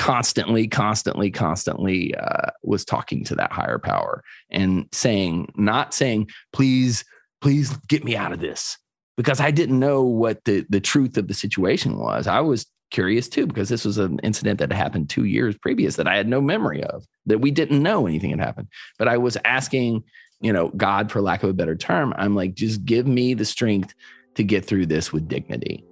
[0.00, 7.04] constantly, constantly, constantly uh, was talking to that higher power and saying, not saying, please,
[7.42, 8.78] please get me out of this,
[9.18, 12.26] because I didn't know what the the truth of the situation was.
[12.26, 16.08] I was curious too, because this was an incident that happened two years previous that
[16.08, 18.68] I had no memory of, that we didn't know anything had happened.
[18.98, 20.02] But I was asking,
[20.40, 23.44] you know, God, for lack of a better term, I'm like, just give me the
[23.44, 23.92] strength
[24.36, 25.84] to get through this with dignity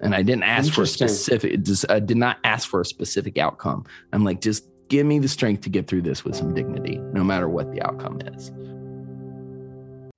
[0.00, 1.62] and I didn't ask for a specific.
[1.62, 3.84] Just, I did not ask for a specific outcome.
[4.12, 7.22] I'm like, just give me the strength to get through this with some dignity, no
[7.22, 8.50] matter what the outcome is.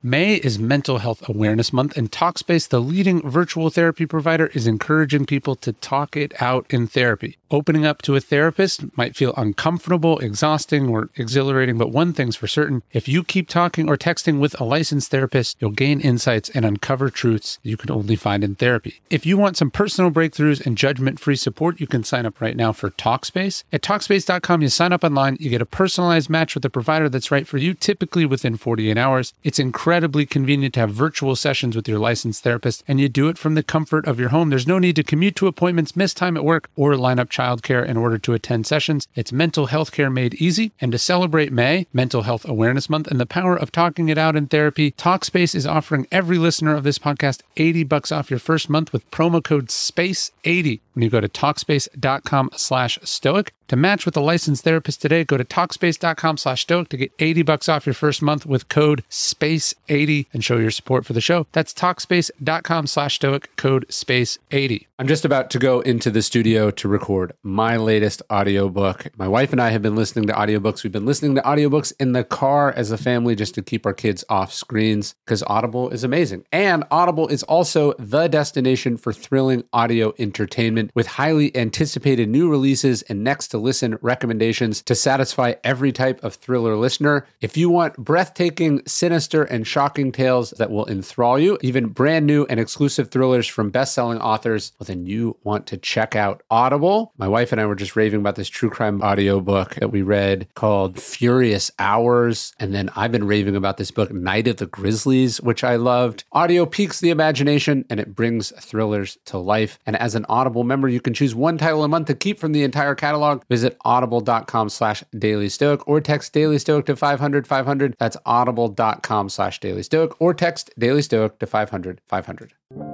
[0.02, 5.26] May is Mental Health Awareness Month, and Talkspace, the leading virtual therapy provider, is encouraging
[5.26, 7.36] people to talk it out in therapy.
[7.50, 12.46] Opening up to a therapist might feel uncomfortable, exhausting, or exhilarating, but one thing's for
[12.46, 16.64] certain if you keep talking or texting with a licensed therapist, you'll gain insights and
[16.64, 19.02] uncover truths you can only find in therapy.
[19.10, 22.56] If you want some personal breakthroughs and judgment free support, you can sign up right
[22.56, 23.64] now for Talkspace.
[23.70, 27.30] At Talkspace.com, you sign up online, you get a personalized match with a provider that's
[27.30, 29.34] right for you, typically within 48 hours.
[29.44, 29.58] It's
[29.90, 33.56] incredibly convenient to have virtual sessions with your licensed therapist, and you do it from
[33.56, 34.48] the comfort of your home.
[34.48, 37.84] There's no need to commute to appointments, miss time at work, or line up childcare
[37.84, 39.08] in order to attend sessions.
[39.16, 40.70] It's mental health care made easy.
[40.80, 44.36] And to celebrate May, Mental Health Awareness Month, and the power of talking it out
[44.36, 48.70] in therapy, Talkspace is offering every listener of this podcast 80 bucks off your first
[48.70, 53.52] month with promo code SPACE80 when you go to Talkspace.com slash stoic.
[53.66, 57.42] To match with a licensed therapist today, go to Talkspace.com slash stoic to get 80
[57.42, 59.74] bucks off your first month with code SPACE80.
[59.90, 61.46] 80 and show your support for the show.
[61.52, 64.86] That's talkspace.com slash stoic code space 80.
[65.00, 69.06] I'm just about to go into the studio to record my latest audiobook.
[69.16, 70.82] My wife and I have been listening to audiobooks.
[70.82, 73.94] We've been listening to audiobooks in the car as a family just to keep our
[73.94, 76.44] kids off screens because Audible is amazing.
[76.52, 83.00] And Audible is also the destination for thrilling audio entertainment with highly anticipated new releases
[83.00, 87.26] and next to listen recommendations to satisfy every type of thriller listener.
[87.40, 92.44] If you want breathtaking, sinister, and shocking tales that will enthrall you, even brand new
[92.50, 97.12] and exclusive thrillers from best selling authors, well, then you want to check out Audible.
[97.16, 100.48] My wife and I were just raving about this true crime audiobook that we read
[100.54, 102.52] called Furious Hours.
[102.58, 106.24] And then I've been raving about this book, Night of the Grizzlies, which I loved.
[106.32, 109.78] Audio piques the imagination and it brings thrillers to life.
[109.86, 112.52] And as an Audible member, you can choose one title a month to keep from
[112.52, 113.42] the entire catalog.
[113.48, 117.94] Visit audible.com slash daily stoic or text daily stoic to 500 500.
[117.98, 122.89] That's audible.com slash daily stoic or text daily stoic to 500 500.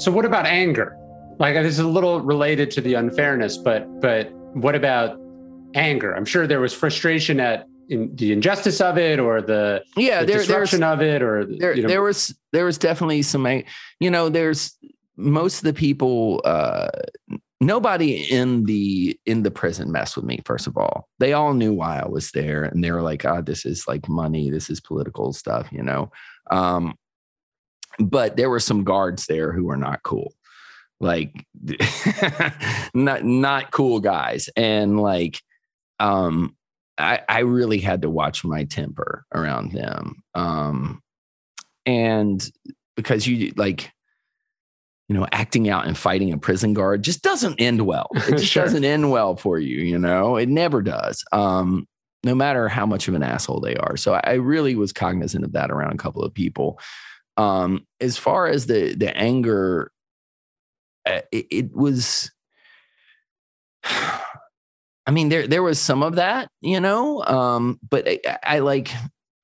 [0.00, 0.96] So what about anger?
[1.38, 5.20] Like this is a little related to the unfairness, but but what about
[5.74, 6.14] anger?
[6.14, 10.26] I'm sure there was frustration at in the injustice of it or the, yeah the
[10.26, 13.46] there, disruption of it or there, you know, there was there was definitely some
[13.98, 14.74] you know there's
[15.16, 16.88] most of the people uh
[17.60, 21.74] nobody in the in the prison messed with me first of all they all knew
[21.74, 24.70] why i was there and they were like ah oh, this is like money this
[24.70, 26.10] is political stuff you know
[26.52, 26.94] um
[27.98, 30.32] but there were some guards there who were not cool
[31.00, 31.46] like
[32.94, 35.40] not not cool guys and like
[35.98, 36.54] um
[37.00, 40.22] I, I really had to watch my temper around them.
[40.34, 41.02] Um,
[41.86, 42.46] and
[42.96, 43.90] because you like,
[45.08, 48.08] you know, acting out and fighting a prison guard just doesn't end well.
[48.14, 48.64] It just sure.
[48.64, 51.24] doesn't end well for you, you know, it never does.
[51.32, 51.88] Um,
[52.22, 53.96] no matter how much of an asshole they are.
[53.96, 56.78] So I really was cognizant of that around a couple of people.
[57.40, 59.90] Um, as far as the the anger,
[61.06, 62.30] uh, it, it was
[63.84, 68.90] I mean, there there was some of that, you know, um, but I, I, like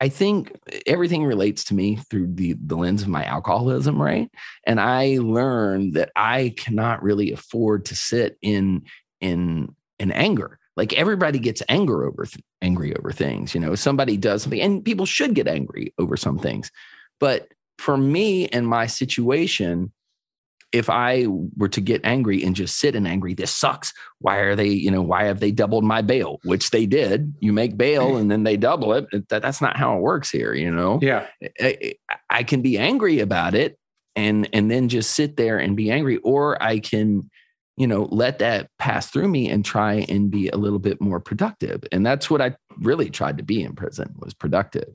[0.00, 0.52] I think
[0.86, 4.30] everything relates to me through the the lens of my alcoholism, right?
[4.66, 8.82] And I learned that I cannot really afford to sit in
[9.20, 10.58] in in anger.
[10.76, 13.74] Like everybody gets anger over th- angry over things, you know.
[13.74, 16.70] Somebody does something, and people should get angry over some things,
[17.18, 19.92] but for me and my situation,
[20.72, 23.92] if I were to get angry and just sit and angry, this sucks.
[24.18, 26.38] Why are they, you know, why have they doubled my bail?
[26.44, 27.32] Which they did.
[27.40, 29.06] You make bail and then they double it.
[29.28, 30.98] That, that's not how it works here, you know?
[31.00, 31.26] Yeah.
[31.60, 31.94] I,
[32.28, 33.78] I can be angry about it
[34.16, 36.16] and and then just sit there and be angry.
[36.18, 37.30] Or I can,
[37.76, 41.20] you know, let that pass through me and try and be a little bit more
[41.20, 41.84] productive.
[41.92, 44.94] And that's what I really tried to be in prison was productive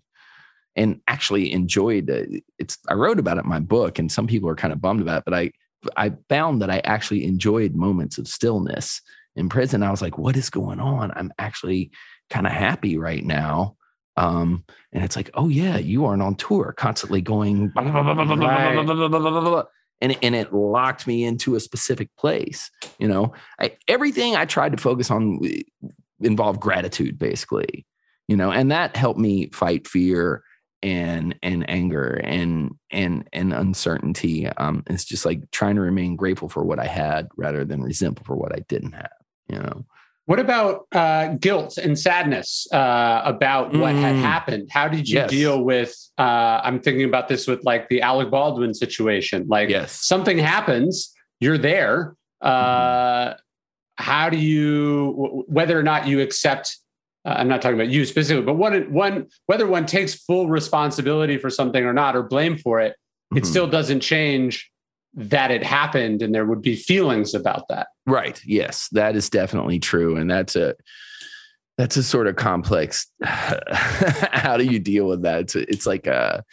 [0.75, 2.43] and actually enjoyed it.
[2.57, 5.01] It's I wrote about it in my book, and some people are kind of bummed
[5.01, 5.51] about it, but I
[5.97, 9.01] I found that I actually enjoyed moments of stillness
[9.35, 9.83] in prison.
[9.83, 11.11] I was like, what is going on?
[11.15, 11.91] I'm actually
[12.29, 13.75] kind of happy right now.
[14.17, 19.65] Um, and it's like, oh yeah, you aren't on tour, constantly going right.
[20.01, 22.69] and, and it locked me into a specific place.
[22.99, 25.39] You know, I, everything I tried to focus on
[26.19, 27.85] involved gratitude, basically,
[28.27, 30.43] you know, and that helped me fight fear
[30.83, 36.49] and and anger and and and uncertainty um it's just like trying to remain grateful
[36.49, 39.11] for what i had rather than resentful for what i didn't have
[39.47, 39.85] you know
[40.25, 43.99] what about uh, guilt and sadness uh, about what mm.
[43.99, 44.69] had happened?
[44.71, 45.29] How did you yes.
[45.29, 45.93] deal with?
[46.17, 49.47] Uh, I'm thinking about this with like the Alec Baldwin situation.
[49.49, 49.91] Like, yes.
[49.91, 52.15] something happens, you're there.
[52.41, 53.35] Mm.
[53.95, 56.77] How do you, whether or not you accept
[57.25, 61.37] uh, I'm not talking about you specifically, but one, one, whether one takes full responsibility
[61.37, 63.37] for something or not, or blame for it, mm-hmm.
[63.37, 64.71] it still doesn't change
[65.13, 67.87] that it happened and there would be feelings about that.
[68.07, 68.41] Right.
[68.45, 70.15] Yes, that is definitely true.
[70.15, 70.75] And that's a,
[71.77, 73.07] that's a sort of complex.
[73.23, 75.41] how do you deal with that?
[75.41, 76.43] It's, a, it's like a,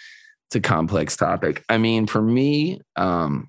[0.48, 1.64] it's a complex topic.
[1.68, 3.48] I mean, for me, um,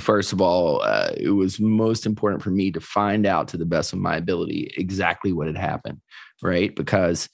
[0.00, 3.66] first of all, uh, it was most important for me to find out to the
[3.66, 6.00] best of my ability exactly what had happened,
[6.40, 6.74] right?
[6.74, 7.28] Because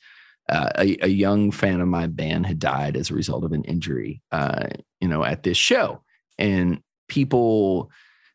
[0.49, 3.65] uh, a, a, young fan of my band had died as a result of an
[3.65, 4.67] injury, uh,
[4.99, 6.03] you know, at this show,
[6.39, 7.91] and people,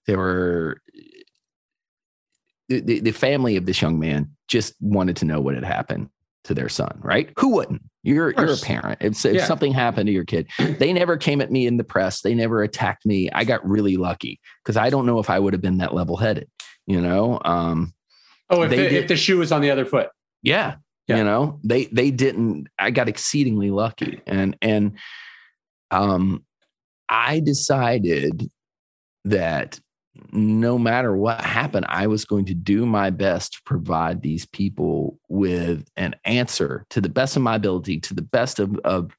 [0.05, 0.79] there were
[2.69, 6.09] the, the family of this young man just wanted to know what had happened
[6.45, 7.31] to their son, right?
[7.37, 7.81] Who wouldn't?
[8.03, 8.99] You're you're a parent.
[9.01, 9.45] If, if yeah.
[9.45, 12.21] something happened to your kid, they never came at me in the press.
[12.21, 13.29] They never attacked me.
[13.31, 16.17] I got really lucky because I don't know if I would have been that level
[16.17, 16.49] headed.
[16.85, 17.39] You know.
[17.45, 17.93] Um,
[18.49, 20.09] oh, if, the, if the shoe was on the other foot.
[20.41, 20.75] Yeah,
[21.07, 21.17] Yeah.
[21.17, 22.67] You know, they they didn't.
[22.77, 24.97] I got exceedingly lucky, and and
[25.91, 26.45] um,
[27.07, 28.49] I decided
[29.25, 29.79] that
[30.31, 35.19] no matter what happened, I was going to do my best to provide these people
[35.27, 39.15] with an answer to the best of my ability, to the best of of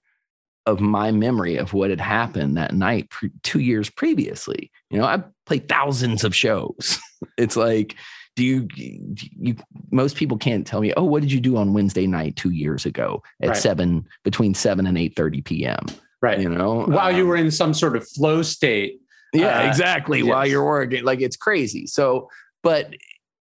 [0.66, 4.70] of my memory of what had happened that night pre- two years previously.
[4.90, 6.98] You know, I played thousands of shows.
[7.36, 7.96] it's like,
[8.34, 9.56] do you, you,
[9.90, 12.86] most people can't tell me, oh, what did you do on Wednesday night two years
[12.86, 13.56] ago at right.
[13.56, 15.84] seven, between seven and eight thirty p.m.
[16.22, 16.40] Right.
[16.40, 19.00] You know, while um, you were in some sort of flow state.
[19.34, 20.20] Yeah, uh, exactly.
[20.20, 20.28] Yes.
[20.28, 21.86] While you're working, like it's crazy.
[21.86, 22.30] So,
[22.62, 22.94] but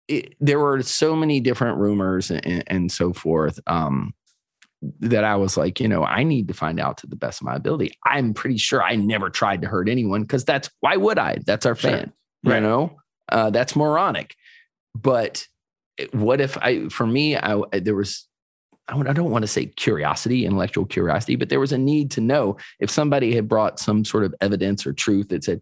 [0.08, 3.60] it, there were so many different rumors and, and so forth.
[3.68, 4.14] Um,
[5.00, 7.46] that I was like, you know, I need to find out to the best of
[7.46, 7.94] my ability.
[8.06, 11.38] I'm pretty sure I never tried to hurt anyone because that's why would I?
[11.46, 12.12] That's our fan,
[12.46, 12.52] sure.
[12.52, 12.56] right.
[12.56, 12.98] you know.
[13.30, 14.36] Uh, that's moronic.
[14.94, 15.48] But
[16.12, 16.89] what if I?
[16.89, 18.28] For me, I there was.
[18.90, 22.58] I don't want to say curiosity, intellectual curiosity, but there was a need to know
[22.80, 25.62] if somebody had brought some sort of evidence or truth that said,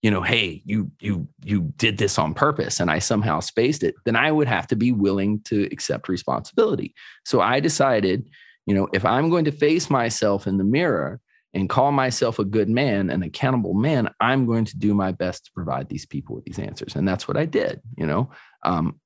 [0.00, 3.94] you know, hey, you you you did this on purpose, and I somehow spaced it.
[4.04, 6.94] Then I would have to be willing to accept responsibility.
[7.24, 8.28] So I decided
[8.66, 11.20] you know, if I'm going to face myself in the mirror
[11.54, 15.46] and call myself a good man, an accountable man, I'm going to do my best
[15.46, 16.96] to provide these people with these answers.
[16.96, 17.80] And that's what I did.
[17.96, 18.30] You know,
[18.62, 19.00] um,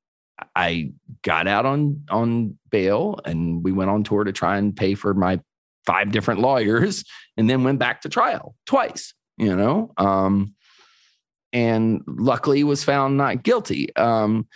[0.54, 4.94] I got out on on bail and we went on tour to try and pay
[4.94, 5.40] for my
[5.86, 7.04] five different lawyers
[7.36, 9.92] and then went back to trial twice, you know.
[9.96, 10.54] Um,
[11.52, 13.94] and luckily was found not guilty.
[13.96, 14.46] Um,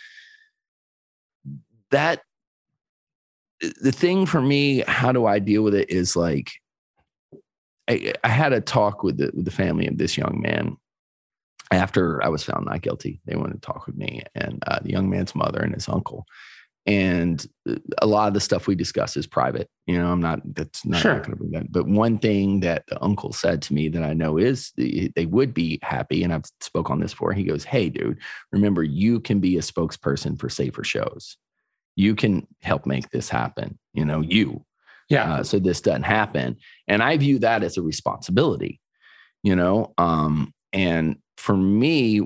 [1.90, 2.22] that
[3.80, 6.50] the thing for me, how do I deal with it is like,
[7.88, 10.76] I, I had a talk with the, with the family of this young man
[11.70, 13.20] after I was found not guilty.
[13.26, 16.26] They wanted to talk with me and uh, the young man's mother and his uncle.
[16.86, 19.68] And uh, a lot of the stuff we discuss is private.
[19.86, 21.14] You know, I'm not, that's not, sure.
[21.14, 21.70] not going to bring that.
[21.70, 25.54] But one thing that the uncle said to me that I know is they would
[25.54, 26.24] be happy.
[26.24, 27.32] And I've spoke on this before.
[27.32, 28.18] He goes, Hey, dude,
[28.50, 31.36] remember, you can be a spokesperson for safer shows
[31.96, 34.64] you can help make this happen you know you
[35.08, 36.56] yeah uh, so this doesn't happen
[36.88, 38.80] and i view that as a responsibility
[39.42, 42.20] you know um and for me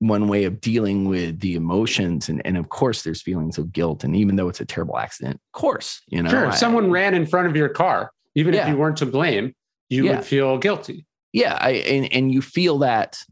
[0.00, 4.02] one way of dealing with the emotions and, and of course there's feelings of guilt
[4.02, 6.90] and even though it's a terrible accident of course you know sure if I, someone
[6.90, 8.62] ran in front of your car even yeah.
[8.62, 9.54] if you weren't to blame
[9.88, 10.16] you yeah.
[10.16, 13.22] would feel guilty yeah I, and, and you feel that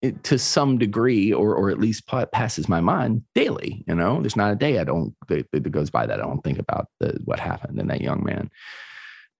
[0.00, 3.84] it, to some degree, or or at least passes my mind daily.
[3.88, 6.42] You know, there's not a day I don't that, that goes by that I don't
[6.44, 8.48] think about the, what happened in that young man.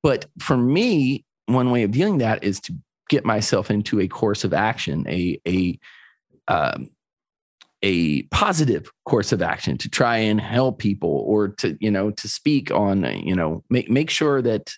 [0.02, 2.74] But for me, one way of dealing that is to
[3.08, 5.78] get myself into a course of action, a a
[6.48, 6.90] um,
[7.82, 12.28] a positive course of action to try and help people or to you know to
[12.28, 14.72] speak on you know make make sure that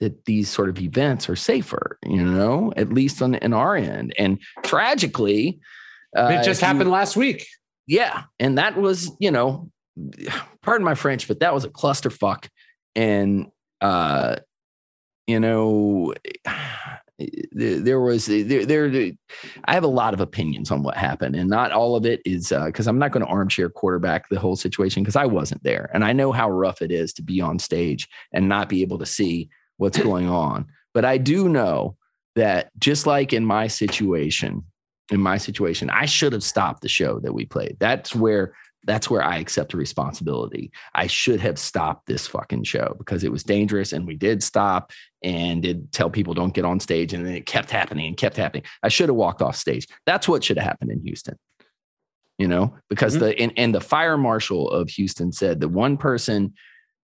[0.00, 4.14] that these sort of events are safer, you know, at least on in our end.
[4.18, 5.58] And tragically,
[6.16, 7.46] uh, it just happened you, last week.
[7.86, 9.70] Yeah, and that was, you know,
[10.62, 12.48] pardon my French, but that was a clusterfuck.
[12.94, 13.46] And
[13.80, 14.36] uh,
[15.26, 16.14] you know,
[17.52, 19.12] there was there, there
[19.64, 22.48] I have a lot of opinions on what happened, and not all of it is
[22.48, 25.90] because uh, I'm not going to armchair quarterback the whole situation because I wasn't there,
[25.94, 28.98] and I know how rough it is to be on stage and not be able
[28.98, 29.48] to see
[29.78, 30.66] what's going on.
[30.94, 31.96] But I do know
[32.36, 34.62] that just like in my situation,
[35.10, 37.76] in my situation, I should have stopped the show that we played.
[37.80, 38.54] That's where
[38.86, 40.70] that's where I accept the responsibility.
[40.94, 44.92] I should have stopped this fucking show because it was dangerous and we did stop
[45.22, 48.36] and did tell people don't get on stage and then it kept happening and kept
[48.36, 48.64] happening.
[48.82, 49.86] I should have walked off stage.
[50.06, 51.38] That's what should have happened in Houston.
[52.38, 53.24] You know, because mm-hmm.
[53.24, 56.52] the and, and the fire marshal of Houston said the one person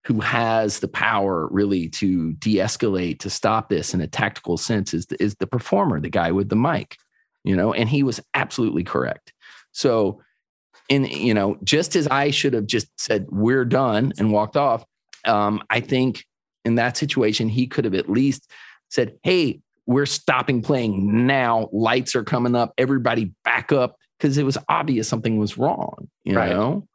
[0.05, 5.07] who has the power really to de-escalate to stop this in a tactical sense is
[5.07, 6.95] the, is the performer the guy with the mic
[7.43, 9.33] you know and he was absolutely correct
[9.71, 10.21] so
[10.89, 14.85] in you know just as i should have just said we're done and walked off
[15.25, 16.23] um, i think
[16.63, 18.49] in that situation he could have at least
[18.89, 24.43] said hey we're stopping playing now lights are coming up everybody back up because it
[24.43, 26.49] was obvious something was wrong you right.
[26.49, 26.87] know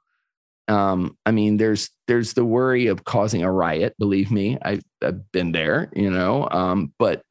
[0.71, 3.95] um, I mean, there's there's the worry of causing a riot.
[3.99, 6.49] Believe me, I, have been there, you know.
[6.49, 7.23] Um, but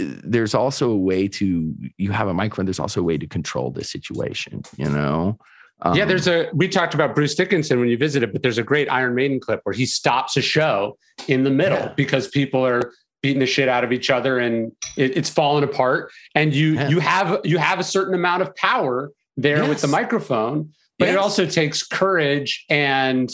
[0.00, 2.64] uh, there's also a way to you have a microphone.
[2.64, 5.38] There's also a way to control the situation, you know.
[5.82, 6.50] Um, yeah, there's a.
[6.52, 9.60] We talked about Bruce Dickinson when you visited, but there's a great Iron Maiden clip
[9.62, 10.98] where he stops a show
[11.28, 11.92] in the middle yeah.
[11.96, 16.10] because people are beating the shit out of each other and it, it's falling apart.
[16.34, 16.88] And you yeah.
[16.88, 19.68] you have you have a certain amount of power there yes.
[19.68, 21.14] with the microphone but yes.
[21.14, 23.30] it also takes courage and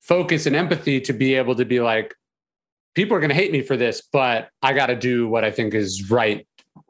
[0.00, 2.14] focus and empathy to be able to be like,
[2.94, 5.50] people are going to hate me for this, but I got to do what I
[5.50, 6.46] think is right.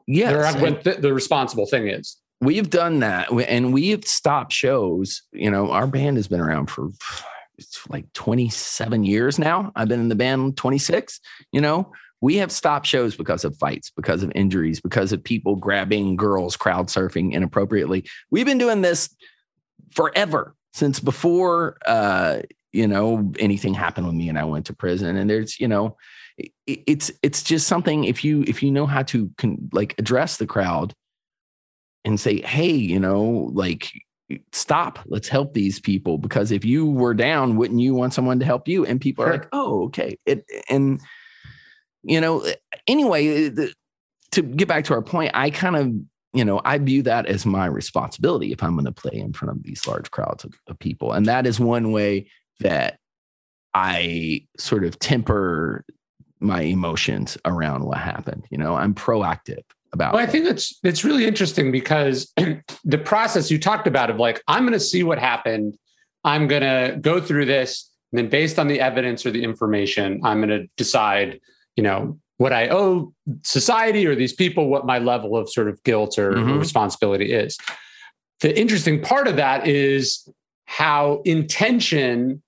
[0.07, 0.55] Yes.
[0.83, 2.17] The, the responsible thing is.
[2.41, 6.89] We've done that and we've stopped shows you know our band has been around for
[7.89, 9.71] like 27 years now.
[9.75, 11.19] I've been in the band 26
[11.51, 11.91] you know?
[12.21, 16.57] We have stopped shows because of fights because of injuries because of people grabbing girls
[16.57, 18.05] crowd surfing inappropriately.
[18.29, 19.15] We've been doing this
[19.91, 25.15] forever since before uh you know anything happened with me and i went to prison.
[25.15, 25.95] And there's you know
[26.37, 30.37] it, it's it's just something if you if you know how to con, like address
[30.37, 30.93] the crowd
[32.05, 33.91] and say, hey, you know, like
[34.51, 36.17] stop, let's help these people.
[36.17, 38.85] Because if you were down, wouldn't you want someone to help you?
[38.85, 39.33] And people Sure.
[39.33, 40.17] are like, oh, okay.
[40.25, 41.01] It, and,
[42.03, 42.45] you know,
[42.87, 43.73] anyway, the,
[44.31, 45.91] to get back to our point, I kind of,
[46.33, 49.57] you know, I view that as my responsibility if I'm going to play in front
[49.57, 51.11] of these large crowds of, of people.
[51.11, 52.29] And that is one way
[52.59, 52.99] that
[53.73, 55.83] I sort of temper
[56.39, 58.45] my emotions around what happened.
[58.49, 59.63] You know, I'm proactive
[59.93, 62.31] about Well, I think it's it's really interesting because
[62.85, 65.77] the process you talked about of like I'm going to see what happened,
[66.23, 70.21] I'm going to go through this, and then based on the evidence or the information,
[70.23, 71.39] I'm going to decide,
[71.75, 73.13] you know, what I owe
[73.43, 76.59] society or these people, what my level of sort of guilt or, Mhm.
[76.59, 77.57] responsibility is.
[78.39, 80.27] The interesting part of that is
[80.65, 82.41] how intention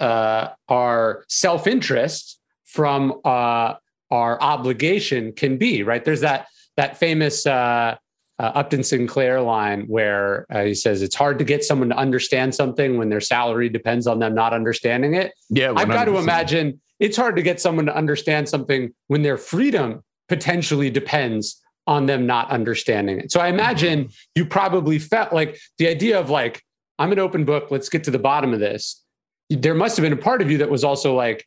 [0.00, 3.74] uh, our self interest from uh,
[4.10, 5.82] our obligation can be.
[5.84, 6.04] Right?
[6.04, 6.46] There's that
[6.76, 7.96] that famous uh,
[8.38, 12.54] uh, Upton Sinclair line where uh, he says it's hard to get someone to understand
[12.54, 15.32] something when their salary depends on them not understanding it.
[15.50, 19.36] Yeah, I've got to imagine it's hard to get someone to understand something when their
[19.36, 23.30] freedom potentially depends on them not understanding it.
[23.30, 26.62] So I imagine you probably felt like the idea of like,
[26.98, 29.02] I'm an open book, let's get to the bottom of this.
[29.50, 31.46] There must have been a part of you that was also like,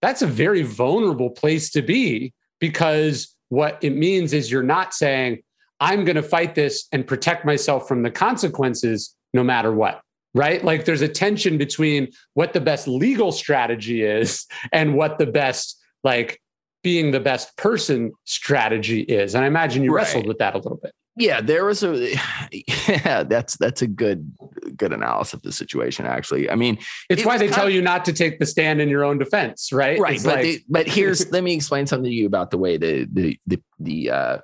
[0.00, 5.42] that's a very vulnerable place to be because what it means is you're not saying,
[5.78, 10.00] I'm going to fight this and protect myself from the consequences no matter what.
[10.34, 10.64] Right.
[10.64, 15.78] Like there's a tension between what the best legal strategy is and what the best,
[16.02, 16.40] like,
[16.82, 19.34] being the best person strategy is.
[19.34, 20.04] And I imagine you Right.
[20.04, 20.92] wrestled with that a little bit.
[21.16, 22.14] Yeah there was a
[22.52, 24.32] yeah that's that's a good
[24.76, 26.48] good analysis of the situation actually.
[26.50, 26.78] I mean
[27.10, 29.18] It's It why they tell of- you not to take the stand in your own
[29.18, 29.98] defense, right?
[29.98, 32.58] right It's but like- they- but here's let me explain something to you about the
[32.58, 34.38] way the the the the uh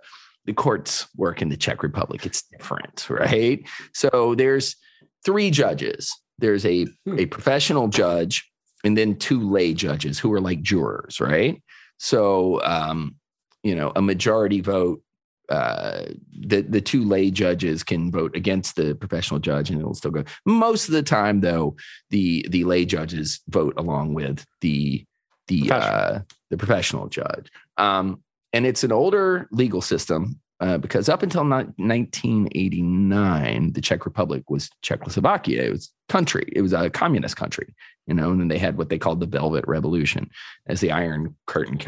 [0.44, 2.24] the courts work in the czech republic.
[2.26, 3.62] It's different right?
[3.92, 4.76] So there's
[5.24, 6.14] three judges.
[6.38, 7.18] There's a Hmm.
[7.18, 8.44] a professional judge
[8.84, 11.62] and then two lay judges who are like jurors right?
[11.98, 13.16] So um
[13.62, 15.02] you know a majority vote
[15.48, 16.04] uh
[16.40, 20.24] the the two lay judges can vote against the professional judge and it'll still go.
[20.44, 21.76] Most of the time though
[22.10, 25.04] the the lay judges vote along with the
[25.48, 25.94] the Professional.
[26.00, 26.20] uh
[26.50, 27.50] the professional judge.
[27.76, 28.22] Um
[28.52, 34.42] and it's an older legal system uh, because up until ni- 1989 the czech republic
[34.50, 35.62] was czechoslovakia.
[35.64, 36.44] It was country.
[36.52, 37.74] It was a communist country
[38.06, 40.30] you know and then they had what they called the velvet revolution
[40.66, 41.78] as the iron curtain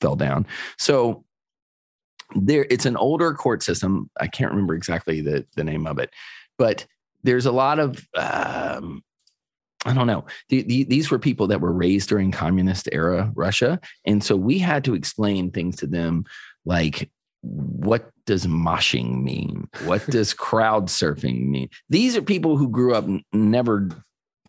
[0.00, 0.46] fell down.
[0.78, 1.24] So
[2.34, 6.10] there it's an older court system i can't remember exactly the the name of it
[6.58, 6.86] but
[7.22, 9.02] there's a lot of um
[9.84, 10.26] I don't know.
[10.48, 14.58] The, the, these were people that were raised during communist era Russia, and so we
[14.58, 16.24] had to explain things to them,
[16.64, 17.10] like
[17.42, 19.68] what does moshing mean?
[19.84, 21.68] What does crowd surfing mean?
[21.88, 23.88] These are people who grew up never,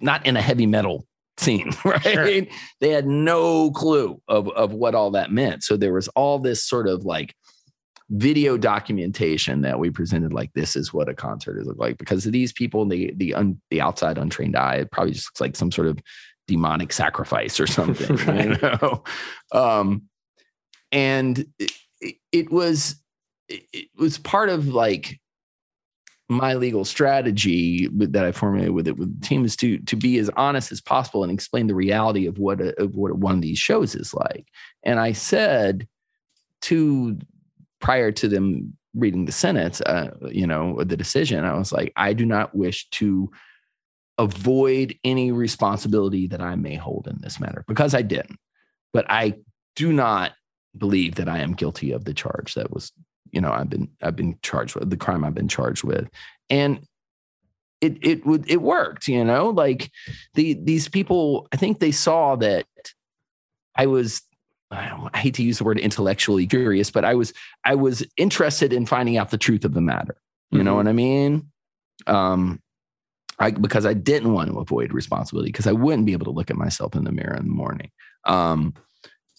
[0.02, 1.06] not in a heavy metal
[1.38, 2.02] scene, right?
[2.02, 2.42] Sure.
[2.82, 5.64] They had no clue of of what all that meant.
[5.64, 7.36] So there was all this sort of like
[8.10, 12.26] video documentation that we presented like this is what a concert is look like because
[12.26, 15.56] of these people the the un, the outside untrained eye it probably just looks like
[15.56, 16.00] some sort of
[16.48, 18.62] demonic sacrifice or something you Right.
[18.62, 19.04] know
[19.52, 20.04] um
[20.92, 21.72] and it,
[22.32, 22.96] it- was
[23.48, 25.20] it, it was part of like
[26.32, 30.18] my legal strategy that I formulated with it with the team is to to be
[30.20, 33.42] as honest as possible and explain the reality of what a, of what one of
[33.42, 34.48] these shows is like.
[34.84, 35.88] And I said
[36.64, 37.18] to
[37.80, 42.14] prior to them reading the sentence, uh, you know, the decision, I was like, I
[42.14, 43.32] do not wish to
[44.18, 48.38] avoid any responsibility that I may hold in this matter because I didn't.
[48.92, 49.36] But I
[49.76, 50.34] do not
[50.78, 52.92] believe that I am guilty of the charge that was,
[53.32, 56.10] you know, I've been I've been charged with the crime I've been charged with,
[56.50, 56.86] and
[57.80, 59.92] it it would it worked, you know, like
[60.34, 61.48] the these people.
[61.54, 62.66] I think they saw that
[63.76, 64.22] I was.
[64.72, 67.34] I, don't, I hate to use the word intellectually curious, but I was
[67.66, 70.16] I was interested in finding out the truth of the matter.
[70.52, 70.78] You know Mhm.
[70.78, 71.52] what I mean?
[72.08, 72.60] Um,
[73.40, 76.50] I, because I didn't want to avoid responsibility because I wouldn't be able to look
[76.52, 77.90] at myself in the mirror in the morning.
[78.26, 78.74] Um,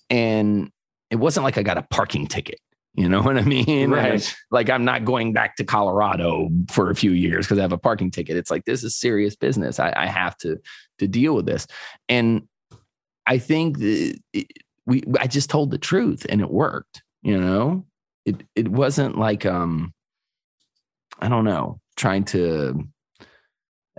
[0.09, 0.71] and
[1.11, 2.59] it wasn't like I got a parking ticket.
[2.95, 3.91] You know what I mean?
[3.91, 4.37] Right.
[4.51, 7.79] like I'm not going back to Colorado for a few years because I have a
[7.79, 8.37] parking ticket.
[8.37, 9.79] It's like this is serious business.
[9.79, 10.59] I, I have to
[10.99, 11.67] to deal with this,
[12.09, 12.43] and
[13.27, 14.47] I think that it,
[14.87, 17.03] we I just told the truth and it worked.
[17.23, 17.87] You know,
[18.25, 19.93] it it wasn't like um
[21.21, 22.87] I don't know trying to.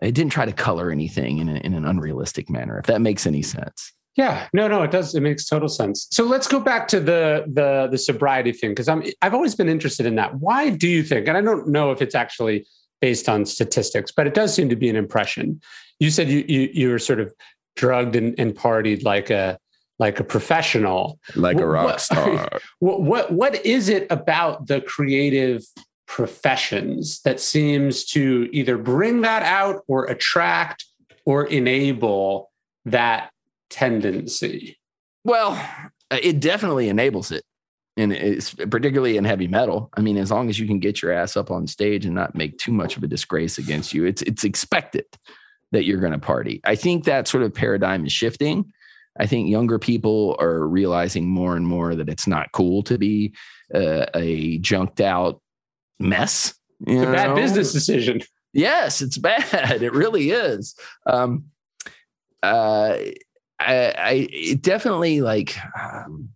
[0.02, 2.80] It didn't try to color anything in, a, in an unrealistic manner.
[2.80, 3.94] If that makes any sense.
[4.16, 5.14] Yeah, no, no, it does.
[5.14, 6.08] It makes total sense.
[6.12, 9.70] So let's go back to the the the sobriety thing because I'm I've always been
[9.70, 10.36] interested in that.
[10.40, 11.28] Why do you think?
[11.28, 12.66] And I don't know if it's actually
[13.00, 15.62] based on statistics, but it does seem to be an impression.
[16.00, 17.34] You said you you you were sort of
[17.78, 19.58] drugged and, and partied like a
[20.02, 22.60] like a professional, like a rock star.
[22.80, 25.64] What what what is it about the creative
[26.08, 30.86] professions that seems to either bring that out or attract
[31.24, 32.52] or enable
[32.84, 33.30] that
[33.70, 34.80] tendency?
[35.24, 35.64] Well,
[36.10, 37.44] it definitely enables it.
[37.96, 39.92] And it's particularly in heavy metal.
[39.96, 42.34] I mean, as long as you can get your ass up on stage and not
[42.34, 45.06] make too much of a disgrace against you, it's it's expected
[45.72, 46.60] that you're going to party.
[46.64, 48.74] I think that sort of paradigm is shifting.
[49.20, 53.34] I think younger people are realizing more and more that it's not cool to be
[53.74, 55.42] uh, a junked out
[56.00, 56.54] mess.
[56.86, 58.22] it's a bad business decision.
[58.54, 59.82] Yes, it's bad.
[59.82, 60.76] It really is.
[61.06, 61.46] Um,
[62.44, 62.98] uh,
[63.60, 66.30] I, I it definitely like um,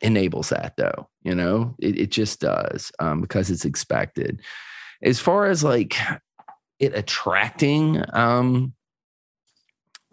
[0.00, 1.08] enables that though.
[1.22, 4.40] You know, it, it just does um, because it's expected.
[5.02, 5.96] As far as like
[6.78, 8.74] it attracting, um,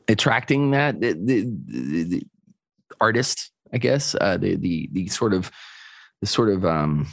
[0.08, 2.24] attracting that the, the, the,
[3.01, 5.51] artist, I guess, uh, the the the sort of
[6.22, 7.08] the sort of um,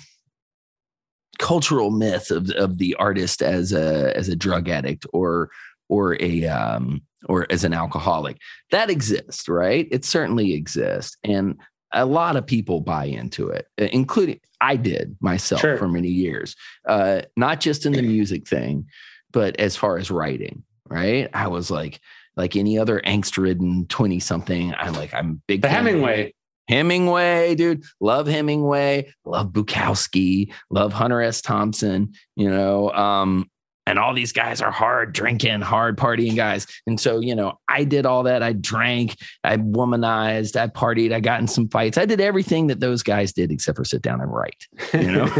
[1.39, 5.51] cultural myth of of the artist as a as a drug addict or
[5.89, 8.39] or a um, or as an alcoholic.
[8.71, 9.89] That exists, right?
[9.91, 11.17] It certainly exists.
[11.25, 11.61] And
[11.93, 15.77] a lot of people buy into it, including I did myself sure.
[15.77, 16.57] for many years,
[16.89, 18.87] uh, not just in the music thing,
[19.31, 21.29] but as far as writing, right?
[21.35, 22.01] I was like,
[22.37, 25.65] like any other angst ridden 20 something, I'm like, I'm big.
[25.65, 26.35] Hemingway.
[26.69, 31.43] Hemingway, dude, love Hemingway, love Bukowski, love Hunter S.
[31.43, 33.51] Thompson, you know, um,
[33.87, 36.67] and all these guys are hard drinking, hard partying guys.
[36.87, 38.43] And so, you know, I did all that.
[38.43, 41.99] I drank, I womanized, I partied, I got in some fights.
[41.99, 44.67] I did everything that those guys did except for sit down and write.
[44.95, 45.29] You know,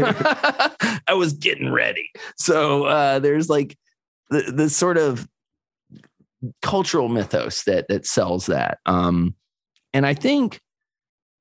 [1.07, 2.09] I was getting ready.
[2.37, 3.77] So uh, there's like
[4.29, 5.27] the, the sort of
[6.61, 8.79] cultural mythos that that sells that.
[8.85, 9.35] Um,
[9.93, 10.59] and I think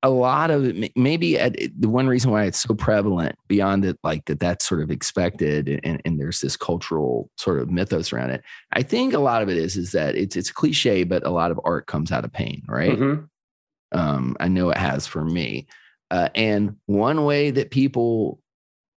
[0.03, 3.97] a lot of it, maybe at, the one reason why it's so prevalent beyond it,
[4.03, 8.31] like that, that's sort of expected, and, and there's this cultural sort of mythos around
[8.31, 8.43] it.
[8.73, 11.51] I think a lot of it is is that it's it's cliche, but a lot
[11.51, 12.99] of art comes out of pain, right?
[12.99, 13.99] Mm-hmm.
[13.99, 15.67] Um, I know it has for me.
[16.11, 18.41] Uh, and one way that people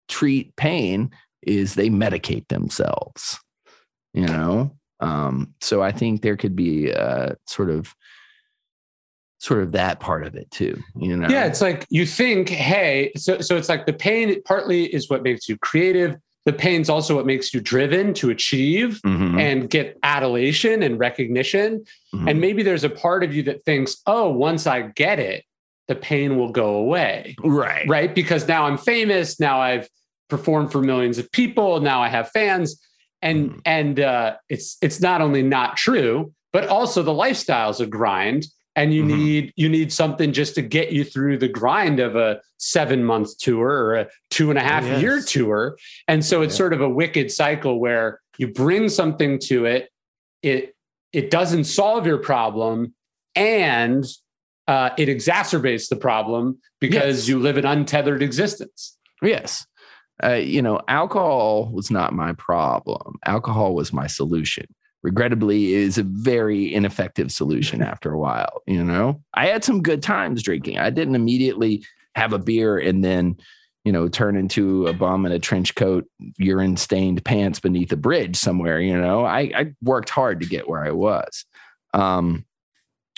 [0.08, 1.12] treat pain
[1.44, 3.40] is they medicate themselves.
[4.14, 7.96] You know, um, so I think there could be a sort of
[9.40, 11.28] sort of that part of it too you know?
[11.28, 15.24] Yeah it's like you think hey so so it's like the pain partly is what
[15.24, 16.18] makes you creative.
[16.46, 19.40] The pain's also what makes you driven to achieve mm-hmm.
[19.40, 21.84] and get adulation and recognition.
[22.14, 22.28] Mm-hmm.
[22.28, 25.44] and maybe there's a part of you that thinks oh once i get it
[25.88, 27.36] the pain will go away.
[27.44, 27.88] Right.
[27.88, 28.16] Right?
[28.16, 29.40] Because now i'm famous.
[29.40, 29.90] Now i've
[30.30, 31.82] performed for millions of people.
[31.82, 32.80] Now i have fans
[33.26, 33.60] and mm-hmm.
[33.66, 38.46] and uh, it's it's not only not true but also the lifestyle's a grind
[38.78, 39.18] and you mm-hmm.
[39.18, 43.38] need you need something just to get you through the grind of a seven month
[43.40, 45.02] tour or a two and a half yes.
[45.02, 46.58] year tour and so it's yeah.
[46.58, 49.90] sort of a wicked cycle where you bring something to it
[50.42, 50.76] it
[51.12, 52.94] it doesn't solve your problem
[53.36, 54.06] and
[54.68, 57.28] uh, it exacerbates the problem because yes.
[57.28, 59.66] you live an untethered existence yes
[60.24, 63.16] uh, you know alcohol was not my problem.
[63.26, 64.66] Alcohol was my solution.
[65.04, 69.22] Regrettably is a very ineffective solution after a while you know?
[69.34, 70.80] I had some good times drinking.
[70.80, 71.84] I didn't immediately
[72.16, 73.38] have a beer and then
[73.84, 76.06] you know turn into a bum in a trench coat
[76.38, 79.26] urine stained pants beneath a bridge somewhere you know?
[79.26, 81.46] I, I worked hard to get where i was.
[81.94, 82.46] Um,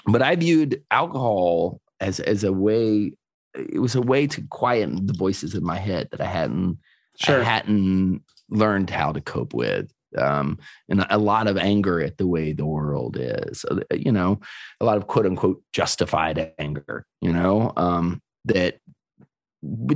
[0.05, 3.13] but i viewed alcohol as as a way
[3.55, 6.77] it was a way to quiet the voices in my head that i hadn't
[7.19, 7.41] sure.
[7.41, 10.57] I hadn't learned how to cope with um,
[10.89, 13.65] and a lot of anger at the way the world is.
[13.91, 14.39] You know,
[14.79, 17.05] a lot of quote unquote justified anger.
[17.21, 18.79] You know, um, that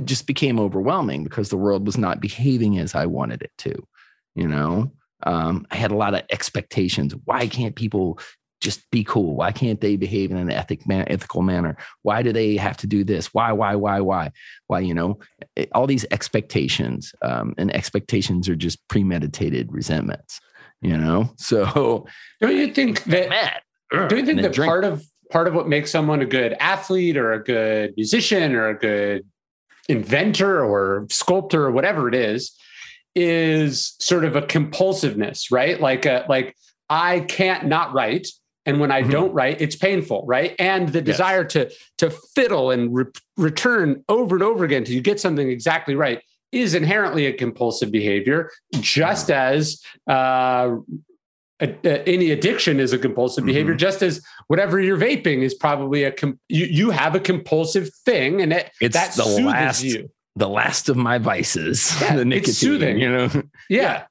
[0.04, 3.74] just became overwhelming because the world was not behaving as I wanted it to.
[4.34, 4.92] You know,
[5.24, 7.14] Um, I had a lot of expectations.
[7.24, 8.18] Why can't people
[8.62, 9.34] just be cool?
[9.34, 11.76] Why can't they behave in an ethic man, ethical manner?
[12.02, 13.34] Why do they have to do this?
[13.34, 14.30] Why, why, why, why?
[14.68, 15.18] Why, you know,
[15.56, 20.40] it, all these expectations, um, and expectations are just premeditated resentments,
[20.80, 21.30] you know?
[21.36, 22.06] So
[22.40, 25.90] don't you think that, Matt, don't you think that part of, part of what makes
[25.90, 29.26] someone a good athlete or a good musician or a good
[29.88, 32.52] inventor or sculptor or whatever it is,
[33.14, 35.80] is sort of a compulsiveness, right?
[35.80, 36.54] Like, a, like
[36.88, 38.28] I can't not write
[38.66, 39.10] and when i mm-hmm.
[39.10, 41.52] don't write it's painful right and the desire yes.
[41.52, 43.04] to to fiddle and re-
[43.36, 47.90] return over and over again till you get something exactly right is inherently a compulsive
[47.90, 48.50] behavior
[48.80, 50.76] just as uh,
[51.60, 53.78] a, a, any addiction is a compulsive behavior mm-hmm.
[53.78, 58.42] just as whatever you're vaping is probably a com- you, you have a compulsive thing
[58.42, 62.50] and it, it's that the last you the last of my vices yeah, the nicotine
[62.50, 63.42] it's soothing you know yeah.
[63.68, 64.04] yeah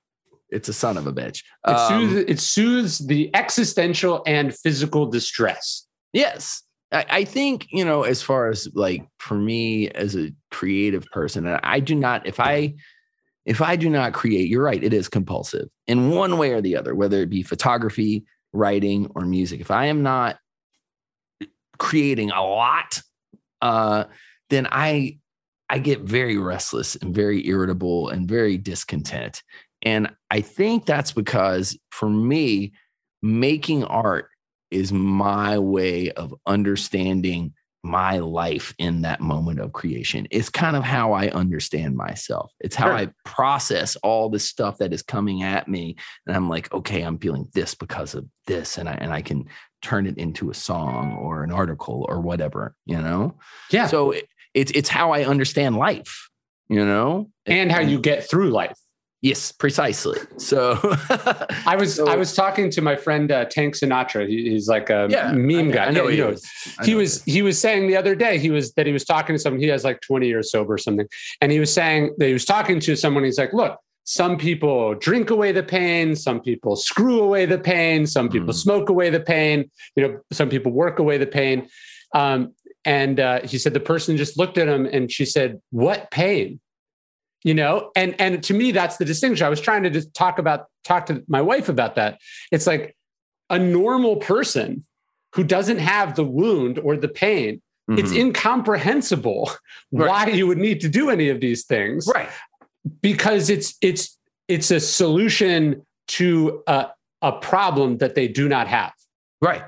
[0.51, 1.43] it's a son of a bitch.
[1.67, 5.87] It, um, soothes, it soothes the existential and physical distress.
[6.13, 6.63] Yes.
[6.91, 11.47] I, I think, you know, as far as like for me as a creative person,
[11.47, 12.75] I do not, if I,
[13.45, 16.77] if I do not create, you're right, it is compulsive in one way or the
[16.77, 19.61] other, whether it be photography, writing, or music.
[19.61, 20.37] If I am not
[21.79, 23.01] creating a lot,
[23.61, 24.03] uh,
[24.49, 25.17] then I
[25.69, 29.41] I get very restless and very irritable and very discontent.
[29.83, 32.73] And I think that's because for me,
[33.21, 34.29] making art
[34.69, 37.53] is my way of understanding
[37.83, 40.27] my life in that moment of creation.
[40.29, 42.51] It's kind of how I understand myself.
[42.59, 42.93] It's how sure.
[42.93, 45.95] I process all the stuff that is coming at me.
[46.27, 48.77] And I'm like, okay, I'm feeling this because of this.
[48.77, 49.45] And I and I can
[49.81, 53.39] turn it into a song or an article or whatever, you know?
[53.71, 53.87] Yeah.
[53.87, 56.29] So it, it's it's how I understand life,
[56.69, 57.31] you know?
[57.47, 58.77] And how you get through life.
[59.21, 60.17] Yes, precisely.
[60.37, 60.79] So
[61.67, 64.27] I was so, I was talking to my friend uh, Tank Sinatra.
[64.27, 65.85] He, he's like a yeah, meme I, guy.
[65.85, 66.37] I know, yeah, he, know,
[66.83, 69.39] he was he was saying the other day he was that he was talking to
[69.39, 69.61] someone.
[69.61, 71.07] He has like twenty years sober or something,
[71.39, 73.23] and he was saying that he was talking to someone.
[73.23, 78.07] He's like, look, some people drink away the pain, some people screw away the pain,
[78.07, 78.57] some people mm.
[78.57, 79.69] smoke away the pain.
[79.95, 81.69] You know, some people work away the pain.
[82.15, 82.55] Um,
[82.85, 86.59] and uh, he said the person just looked at him and she said, "What pain?"
[87.43, 87.91] You know?
[87.95, 89.45] And and to me that's the distinction.
[89.45, 92.19] I was trying to just talk about talk to my wife about that.
[92.51, 92.95] It's like
[93.49, 94.85] a normal person
[95.33, 97.99] who doesn't have the wound or the pain mm-hmm.
[97.99, 99.51] it's incomprehensible
[99.91, 100.09] right.
[100.09, 102.29] why you would need to do any of these things right.
[103.01, 104.17] because it's it's
[104.47, 106.87] it's a solution to a,
[107.21, 108.91] a problem that they do not have.
[109.41, 109.63] Right.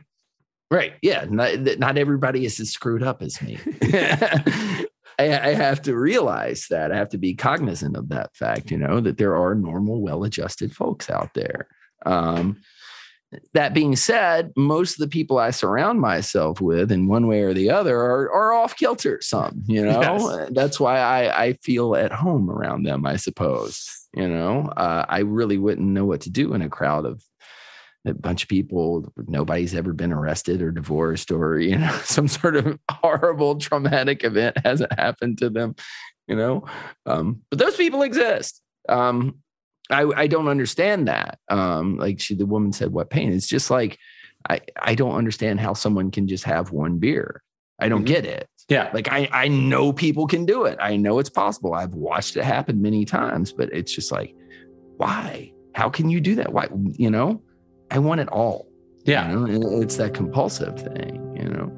[0.69, 0.93] Right.
[1.01, 1.25] Yeah.
[1.29, 3.59] Not, not everybody is as screwed up as me
[5.19, 8.77] I, I, have to realize that I have to be cognizant of that fact, you
[8.77, 11.67] know, that there are normal, well adjusted folks out there.
[12.05, 12.61] Um,
[13.53, 17.53] that being said, most of the people I surround myself with in one way or
[17.53, 20.49] the other are, are off kilter some, you know, yes.
[20.51, 25.19] that's why I, I feel at home around them, I suppose, you know, uh, I
[25.19, 27.23] really wouldn't know what to do in a crowd of
[28.05, 32.55] a bunch of people nobody's ever been arrested or divorced or you know some sort
[32.55, 35.75] of horrible traumatic event hasn't happened to them
[36.27, 36.65] you know?
[37.05, 38.61] Um, but those people exist.
[38.89, 39.39] Um,
[39.89, 41.39] I, I don't understand that.
[41.49, 43.33] Um, like she the woman said what pain?
[43.33, 43.97] It's just like
[44.49, 47.41] i i don't understand how someone can just have one beer.
[47.79, 48.13] I don't mm-hmm.
[48.13, 48.47] get it.
[48.69, 48.89] Yeah.
[48.93, 50.77] Like i i know people can do it.
[50.81, 51.73] I know it's possible.
[51.73, 54.35] I've watched it happen many times but it's just like
[54.97, 55.51] why?
[55.75, 56.53] How can you do that?
[56.53, 57.41] Why you know
[57.93, 58.67] I want it all.
[59.05, 59.29] Yeah.
[59.29, 59.81] You know?
[59.81, 61.71] It's that compulsive thing, you know.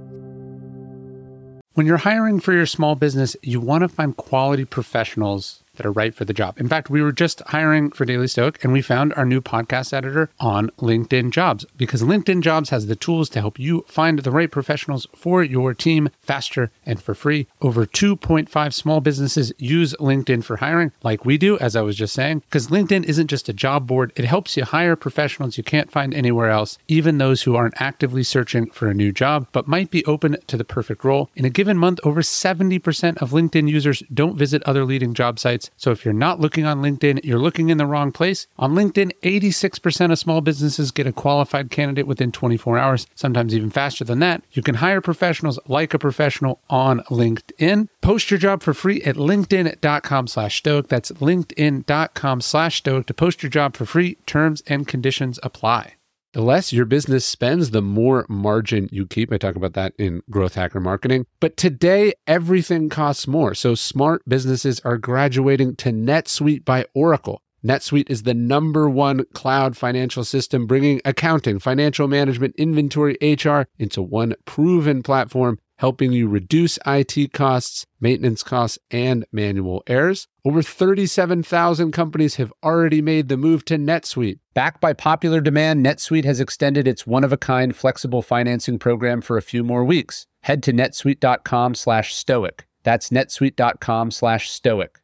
[1.74, 5.92] When you're hiring for your small business, you want to find quality professionals that are
[5.92, 6.60] right for the job.
[6.60, 9.94] In fact, we were just hiring for Daily Stoic and we found our new podcast
[9.94, 14.32] editor on LinkedIn Jobs because LinkedIn Jobs has the tools to help you find the
[14.32, 17.48] right professionals for your team faster and for free.
[17.62, 22.14] Over 2.5 small businesses use LinkedIn for hiring, like we do, as I was just
[22.14, 25.92] saying, because LinkedIn isn't just a job board, it helps you hire professionals you can't
[25.92, 29.92] find anywhere else, even those who aren't actively searching for a new job but might
[29.92, 31.30] be open to the perfect role.
[31.36, 35.64] In a given month, over 70% of LinkedIn users don't visit other leading job sites
[35.78, 38.47] so if you're not looking on LinkedIn, you're looking in the wrong place.
[38.57, 43.70] On LinkedIn, 86% of small businesses get a qualified candidate within 24 hours, sometimes even
[43.70, 44.43] faster than that.
[44.51, 47.88] You can hire professionals like a professional on LinkedIn.
[48.01, 50.88] Post your job for free at linkedin.com slash stoic.
[50.88, 54.16] That's linkedin.com slash stoic to post your job for free.
[54.26, 55.95] Terms and conditions apply.
[56.36, 59.32] The less your business spends, the more margin you keep.
[59.32, 61.28] I talk about that in Growth Hacker Marketing.
[61.40, 63.56] But today, everything costs more.
[63.56, 67.42] So smart businesses are graduating to NetSuite by Oracle.
[67.66, 74.02] NetSuite is the number one cloud financial system, bringing accounting, financial management, inventory, HR into
[74.02, 80.28] one proven platform helping you reduce IT costs, maintenance costs, and manual errors.
[80.44, 84.40] Over 37,000 companies have already made the move to NetSuite.
[84.54, 89.64] Backed by popular demand, NetSuite has extended its one-of-a-kind flexible financing program for a few
[89.64, 90.28] more weeks.
[90.42, 92.68] Head to netsuite.com slash stoic.
[92.84, 95.00] That's netsuite.com slash stoic.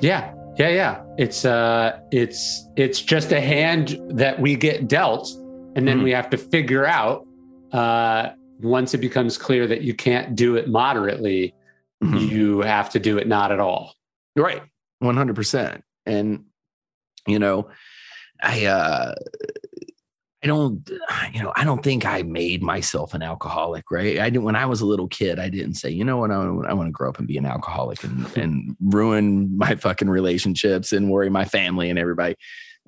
[0.00, 1.02] Yeah, yeah, yeah.
[1.18, 5.28] It's uh it's it's just a hand that we get dealt,
[5.76, 6.04] and then mm-hmm.
[6.04, 7.26] we have to figure out
[7.72, 11.54] uh once it becomes clear that you can't do it moderately,
[12.02, 12.16] mm-hmm.
[12.16, 13.94] you have to do it not at all.
[14.36, 14.62] Right.
[15.02, 15.82] 100%.
[16.06, 16.44] And,
[17.26, 17.68] you know,
[18.42, 19.14] I, uh,
[20.42, 20.90] I don't,
[21.32, 24.18] you know, I don't think I made myself an alcoholic, right?
[24.18, 26.34] I didn't, when I was a little kid, I didn't say, you know what, I,
[26.34, 30.92] I want to grow up and be an alcoholic and, and ruin my fucking relationships
[30.92, 32.36] and worry my family and everybody.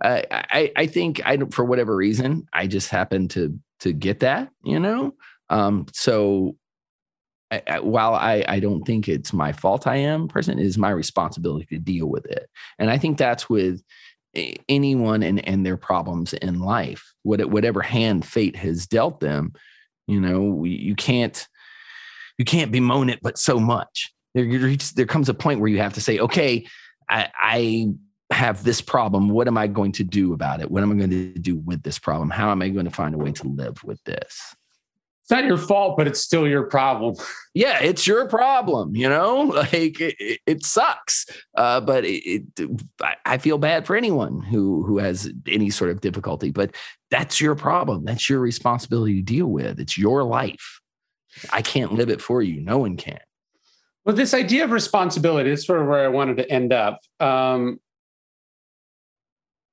[0.04, 4.50] Uh, I, I think I, for whatever reason, I just happened to, to get that,
[4.62, 5.14] you know?
[5.51, 6.57] Um, so
[7.51, 10.78] I, I, while I, I don't think it's my fault I am present, it is
[10.78, 12.49] my responsibility to deal with it.
[12.78, 13.82] And I think that's with
[14.68, 19.53] anyone and, and their problems in life, what, whatever hand fate has dealt them,
[20.07, 21.47] you know, you can't,
[22.38, 24.12] you can't bemoan it, but so much.
[24.34, 26.66] There, there comes a point where you have to say, okay,
[27.09, 27.86] I, I
[28.30, 29.30] have this problem.
[29.30, 30.70] What am I going to do about it?
[30.70, 32.28] What am I going to do with this problem?
[32.28, 34.55] How am I going to find a way to live with this?
[35.27, 37.16] It's not your fault, but it's still your problem.
[37.53, 38.95] Yeah, it's your problem.
[38.95, 39.39] You know,
[39.72, 41.24] like it, it sucks.
[41.57, 42.83] Uh, but it, it,
[43.24, 46.51] I feel bad for anyone who who has any sort of difficulty.
[46.51, 46.77] But
[47.11, 48.05] that's your problem.
[48.05, 49.81] That's your responsibility to deal with.
[49.81, 50.83] It's your life.
[51.51, 52.61] I can't live it for you.
[52.61, 53.20] No one can.
[54.05, 57.01] Well, this idea of responsibility is sort of where I wanted to end up.
[57.20, 57.81] Um,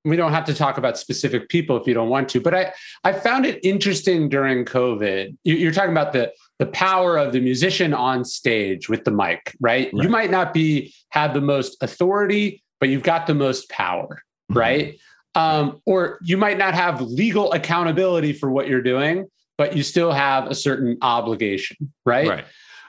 [0.06, 2.72] we don't have to talk about specific people if you don't want to but i
[3.04, 5.36] i found it interesting during covid.
[5.44, 9.56] You, are talking about the the power of the musician on stage with the mic
[9.60, 10.04] right, right.
[10.04, 14.60] you might not be have the most authority but you've got the most power mm-hmm.
[14.60, 15.00] right?
[15.36, 19.28] Um, or you might not have legal accountability for what you're doing
[19.58, 22.28] but you still have a certain obligation right?
[22.28, 22.46] Right.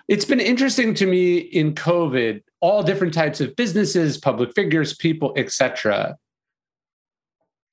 [0.07, 5.33] It's been interesting to me in covid all different types of businesses public figures people
[5.37, 6.17] etc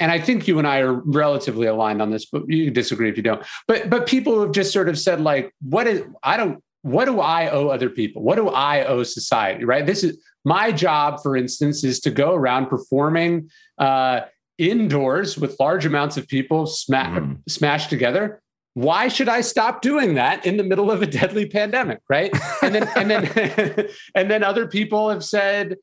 [0.01, 3.15] and I think you and I are relatively aligned on this, but you disagree if
[3.15, 3.45] you don't.
[3.67, 7.21] But but people have just sort of said like, what is I don't what do
[7.21, 8.23] I owe other people?
[8.23, 9.63] What do I owe society?
[9.63, 9.85] Right.
[9.85, 14.21] This is my job, for instance, is to go around performing uh,
[14.57, 17.37] indoors with large amounts of people sma- mm.
[17.47, 18.41] smashed together.
[18.73, 21.99] Why should I stop doing that in the middle of a deadly pandemic?
[22.09, 22.31] Right.
[22.63, 25.77] And then and then and then other people have said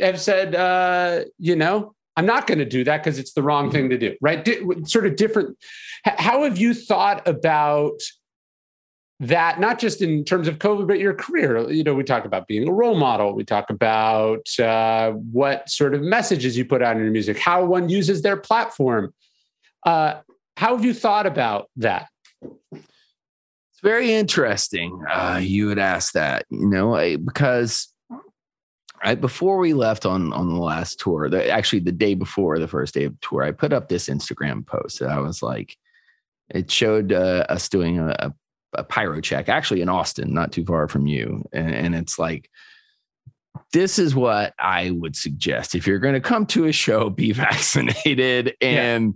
[0.00, 3.70] have said uh, you know I'm not going to do that because it's the wrong
[3.70, 4.46] thing to do, right?
[4.84, 5.56] sort of different.
[6.04, 7.98] How have you thought about
[9.20, 11.70] that, not just in terms of COVID, but your career?
[11.70, 13.34] You know, we talk about being a role model.
[13.34, 17.64] We talk about uh, what sort of messages you put out in your music, how
[17.64, 19.14] one uses their platform.
[19.84, 20.20] Uh,
[20.56, 22.08] how have you thought about that?
[22.72, 25.02] It's very interesting.
[25.10, 27.91] Uh, you would ask that, you know, I, because
[29.02, 32.68] I, before we left on on the last tour, the, actually the day before the
[32.68, 35.76] first day of tour, I put up this Instagram post that I was like,
[36.50, 38.32] it showed uh, us doing a,
[38.74, 42.48] a, pyro check, actually in Austin, not too far from you, and, and it's like,
[43.72, 47.32] this is what I would suggest if you're going to come to a show, be
[47.32, 49.14] vaccinated and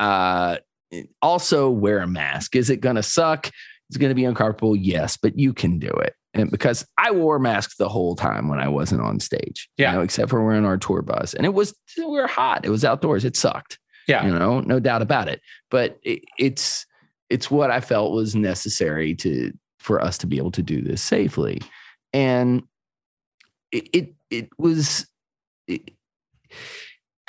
[0.00, 0.58] yeah.
[0.92, 2.56] uh, also wear a mask.
[2.56, 3.50] Is it going to suck?
[3.88, 7.38] It's going to be uncomfortable, yes, but you can do it and because I wore
[7.38, 10.64] masks the whole time when I wasn't on stage, yeah, you know, except for wearing
[10.64, 12.64] our tour bus, and it was we were hot.
[12.64, 13.24] It was outdoors.
[13.24, 13.78] It sucked.
[14.06, 15.40] Yeah, you know, no doubt about it.
[15.70, 16.86] But it, it's
[17.28, 21.02] it's what I felt was necessary to for us to be able to do this
[21.02, 21.60] safely,
[22.12, 22.62] and
[23.72, 25.06] it it, it was.
[25.66, 25.90] It,
[26.50, 26.54] oh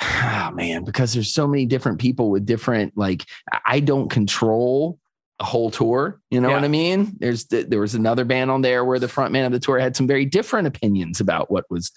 [0.02, 3.24] ah, man because there's so many different people with different like
[3.66, 4.98] i don't control
[5.42, 6.20] a whole tour.
[6.30, 6.54] You know yeah.
[6.54, 7.16] what I mean?
[7.18, 9.78] There's the, there was another band on there where the front man of the tour
[9.78, 11.90] had some very different opinions about what was,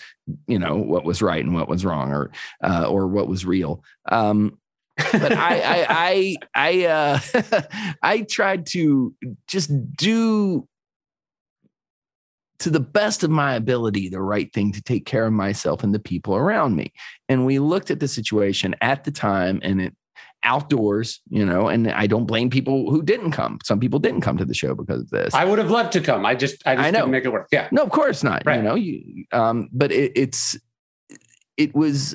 [0.48, 2.32] you know, what was right and what was wrong, or
[2.64, 3.84] uh, or what was real.
[4.10, 4.58] Um,
[4.98, 7.62] but I I I I, uh,
[8.02, 9.14] I tried to
[9.48, 10.68] just do
[12.58, 15.94] to the best of my ability the right thing to take care of myself and
[15.94, 16.92] the people around me.
[17.30, 19.94] And we looked at the situation at the time, and it
[20.44, 23.60] outdoors, you know, and I don't blame people who didn't come.
[23.64, 25.34] Some people didn't come to the show because of this.
[25.34, 26.26] I would have loved to come.
[26.26, 27.00] I just, I just I know.
[27.00, 27.48] didn't make it work.
[27.52, 27.68] Yeah.
[27.72, 28.44] No, of course not.
[28.46, 28.58] Right.
[28.58, 30.58] You know, you, um, but it, it's,
[31.58, 32.14] it was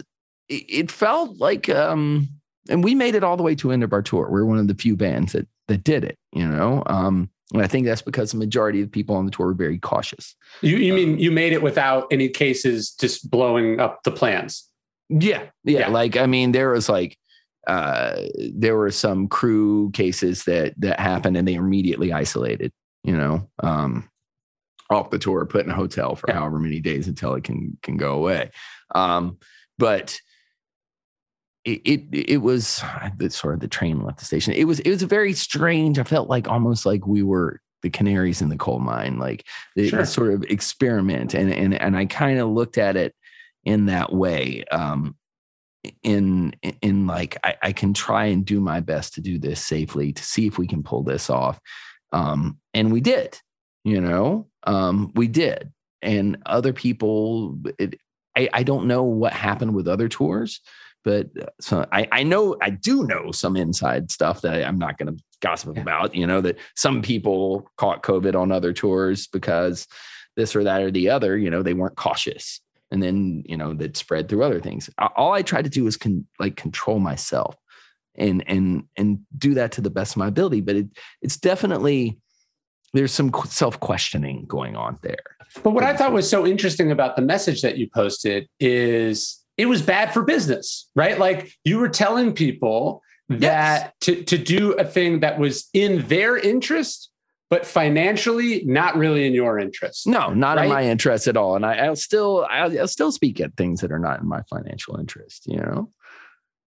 [0.48, 2.28] it, it felt like um
[2.68, 4.28] and we made it all the way to end of our tour.
[4.30, 6.82] We are one of the few bands that that did it, you know.
[6.86, 9.78] Um, and I think that's because the majority of people on the tour were very
[9.78, 10.36] cautious.
[10.60, 14.68] You, you mean you made it without any cases just blowing up the plans?
[15.08, 15.80] Yeah, yeah.
[15.80, 15.88] yeah.
[15.88, 17.16] Like I mean, there was like
[17.70, 22.72] uh, there were some crew cases that that happened, and they immediately isolated.
[23.04, 24.10] You know, um,
[24.90, 26.34] off the tour, put in a hotel for yeah.
[26.34, 28.50] however many days until it can can go away.
[28.92, 29.38] Um,
[29.78, 30.18] but
[31.64, 32.82] it, it, it was
[33.28, 34.52] sort of the train left the station.
[34.52, 36.00] It was it was a very strange.
[36.00, 39.46] I felt like almost like we were the canaries in the coal mine, like
[39.76, 40.04] the, sure.
[40.06, 41.34] sort of experiment.
[41.34, 43.14] And and and I kind of looked at it
[43.64, 44.64] in that way.
[44.72, 45.14] Um,
[46.02, 50.12] in in like I, I can try and do my best to do this safely
[50.12, 51.58] to see if we can pull this off.
[52.12, 53.38] Um, and we did,
[53.84, 55.72] you know, um, we did.
[56.02, 57.98] And other people, it,
[58.36, 60.60] I, I don't know what happened with other tours
[61.04, 64.78] but uh, so I, I know I do know some inside stuff that I, am
[64.78, 65.82] not going to gossip yeah.
[65.82, 66.14] about.
[66.14, 69.86] You know that some people caught COVID on other tours because
[70.36, 71.36] this or that or the other.
[71.38, 72.60] You know they weren't cautious,
[72.90, 74.90] and then you know that spread through other things.
[75.16, 77.56] All I try to do is con- like control myself
[78.16, 80.60] and and and do that to the best of my ability.
[80.60, 80.86] But it
[81.22, 82.18] it's definitely
[82.92, 85.18] there's some self questioning going on there.
[85.62, 89.66] But what I thought was so interesting about the message that you posted is it
[89.66, 91.18] was bad for business, right?
[91.18, 93.92] Like you were telling people that yes.
[94.00, 97.09] to, to do a thing that was in their interest,
[97.50, 100.06] but financially not really in your interest.
[100.06, 100.64] No, not right?
[100.64, 101.56] in my interest at all.
[101.56, 104.42] And I, will still, I'll, I'll, still speak at things that are not in my
[104.42, 105.90] financial interest, you know?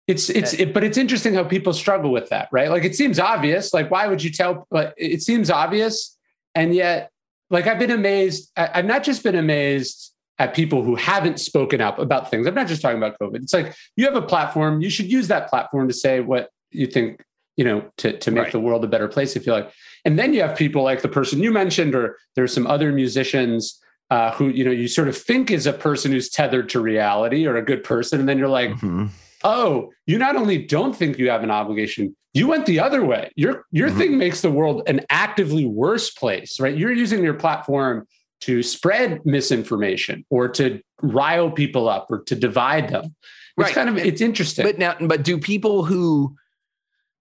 [0.08, 2.70] It's, it's, it, but it's interesting how people struggle with that, right?
[2.70, 3.72] Like it seems obvious.
[3.74, 6.16] Like, why would you tell, but it seems obvious.
[6.54, 7.10] And yet,
[7.50, 8.50] like, I've been amazed.
[8.56, 12.46] I, I've not just been amazed at people who haven't spoken up about things.
[12.46, 13.42] I'm not just talking about COVID.
[13.42, 16.86] It's like you have a platform, you should use that platform to say what you
[16.86, 17.22] think,
[17.56, 18.52] you know, to, to make right.
[18.52, 19.70] the world a better place, if you like.
[20.04, 23.80] And then you have people like the person you mentioned, or there's some other musicians
[24.10, 27.46] uh, who, you know, you sort of think is a person who's tethered to reality
[27.46, 28.18] or a good person.
[28.20, 29.06] And then you're like, mm-hmm.
[29.44, 33.30] oh, you not only don't think you have an obligation, you went the other way.
[33.36, 33.98] Your your mm-hmm.
[33.98, 36.76] thing makes the world an actively worse place, right?
[36.76, 38.06] You're using your platform
[38.42, 43.14] to spread misinformation or to rile people up or to divide them.
[43.58, 43.74] It's right.
[43.74, 44.64] kind of it's interesting.
[44.64, 46.36] But now, but do people who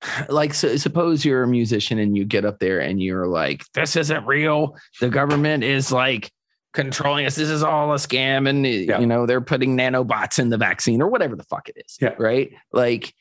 [0.29, 3.95] like so, suppose you're a musician and you get up there and you're like, this
[3.95, 4.77] isn't real.
[4.99, 6.31] The government is like
[6.73, 7.35] controlling us.
[7.35, 8.99] This is all a scam, and yeah.
[8.99, 11.97] you know they're putting nanobots in the vaccine or whatever the fuck it is.
[12.01, 12.15] Yeah.
[12.17, 12.51] Right.
[12.71, 13.13] Like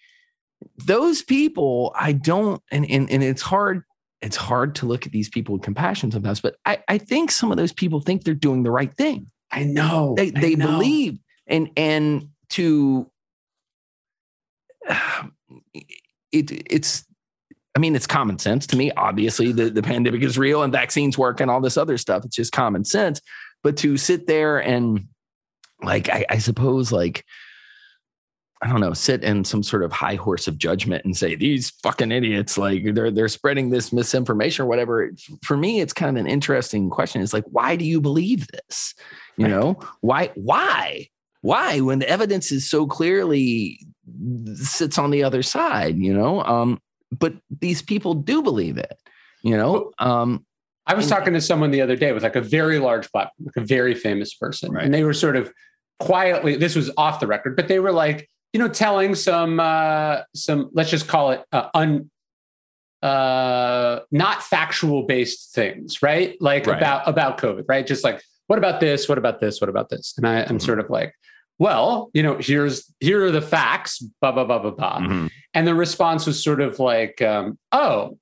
[0.85, 3.83] those people, I don't, and and and it's hard
[4.21, 7.53] it's hard to look at these people with compassion sometimes, but I, I think some
[7.53, 9.31] of those people think they're doing the right thing.
[9.51, 10.15] I know.
[10.17, 10.67] They they know.
[10.67, 13.11] believe and and to
[16.33, 17.05] it it's
[17.79, 18.91] I mean, it's common sense to me.
[18.97, 22.25] Obviously, the, the pandemic is real and vaccines work and all this other stuff.
[22.25, 23.21] It's just common sense.
[23.63, 25.07] But to sit there and
[25.83, 27.25] like I, I suppose like
[28.61, 31.71] I don't know, sit in some sort of high horse of judgment and say these
[31.71, 35.13] fucking idiots, like they're they're spreading this misinformation or whatever.
[35.45, 37.23] For me, it's kind of an interesting question.
[37.23, 38.95] It's like, why do you believe this?
[39.37, 39.51] You right.
[39.53, 41.09] know, why why
[41.43, 43.79] why when the evidence is so clearly
[44.55, 45.99] sits on the other side?
[45.99, 46.81] You know, um,
[47.17, 48.99] but these people do believe it.
[49.43, 50.45] You know, um,
[50.87, 53.57] I was talking to someone the other day with like a very large platform, like
[53.57, 54.85] a very famous person, right.
[54.85, 55.53] and they were sort of
[55.99, 56.57] quietly.
[56.57, 60.71] This was off the record, but they were like you know, telling some uh, some
[60.73, 62.11] let's just call it uh, un
[63.03, 66.37] uh, not factual based things, right?
[66.41, 66.79] Like right.
[66.79, 67.87] about about COVID, right?
[67.87, 69.09] Just like what about this?
[69.09, 69.61] What about this?
[69.61, 70.15] What about this?
[70.17, 70.59] And I, am mm-hmm.
[70.59, 71.15] sort of like,
[71.59, 74.99] well, you know, here's here are the facts, blah blah blah blah blah.
[74.99, 75.27] Mm-hmm.
[75.55, 78.19] And the response was sort of like, um, oh,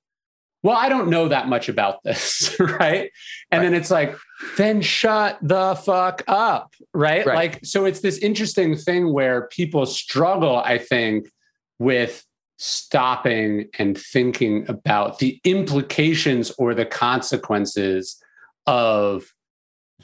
[0.63, 3.11] well, I don't know that much about this, right?
[3.51, 3.63] And right.
[3.63, 4.17] then it's like,
[4.57, 7.25] then shut the fuck up, right?
[7.27, 7.35] right?
[7.37, 11.31] Like, so it's this interesting thing where people struggle, I think,
[11.79, 12.25] with
[12.59, 18.21] stopping and thinking about the implications or the consequences
[18.67, 19.33] of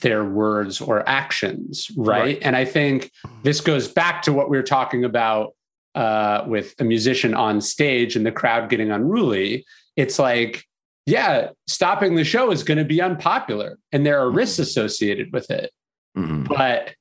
[0.01, 2.20] their words or actions, right?
[2.20, 2.38] right.
[2.43, 3.11] And I think
[3.43, 5.55] this goes back to what we were talking about
[5.95, 9.64] uh, with a musician on stage and the crowd getting unruly
[9.97, 10.64] it's like,
[11.07, 14.38] yeah, stopping the show is going to be unpopular and there are mm-hmm.
[14.38, 15.70] risks associated with it.
[16.16, 16.45] Mm-hmm.
[16.45, 16.95] But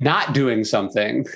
[0.00, 1.26] not doing something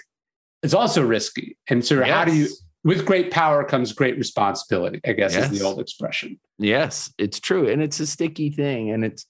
[0.63, 1.57] is also risky.
[1.69, 2.09] And so, yes.
[2.09, 2.49] how do you,
[2.85, 5.51] with great power comes great responsibility, I guess yes.
[5.51, 6.39] is the old expression.
[6.59, 7.69] Yes, it's true.
[7.69, 8.91] And it's a sticky thing.
[8.91, 9.27] And it's,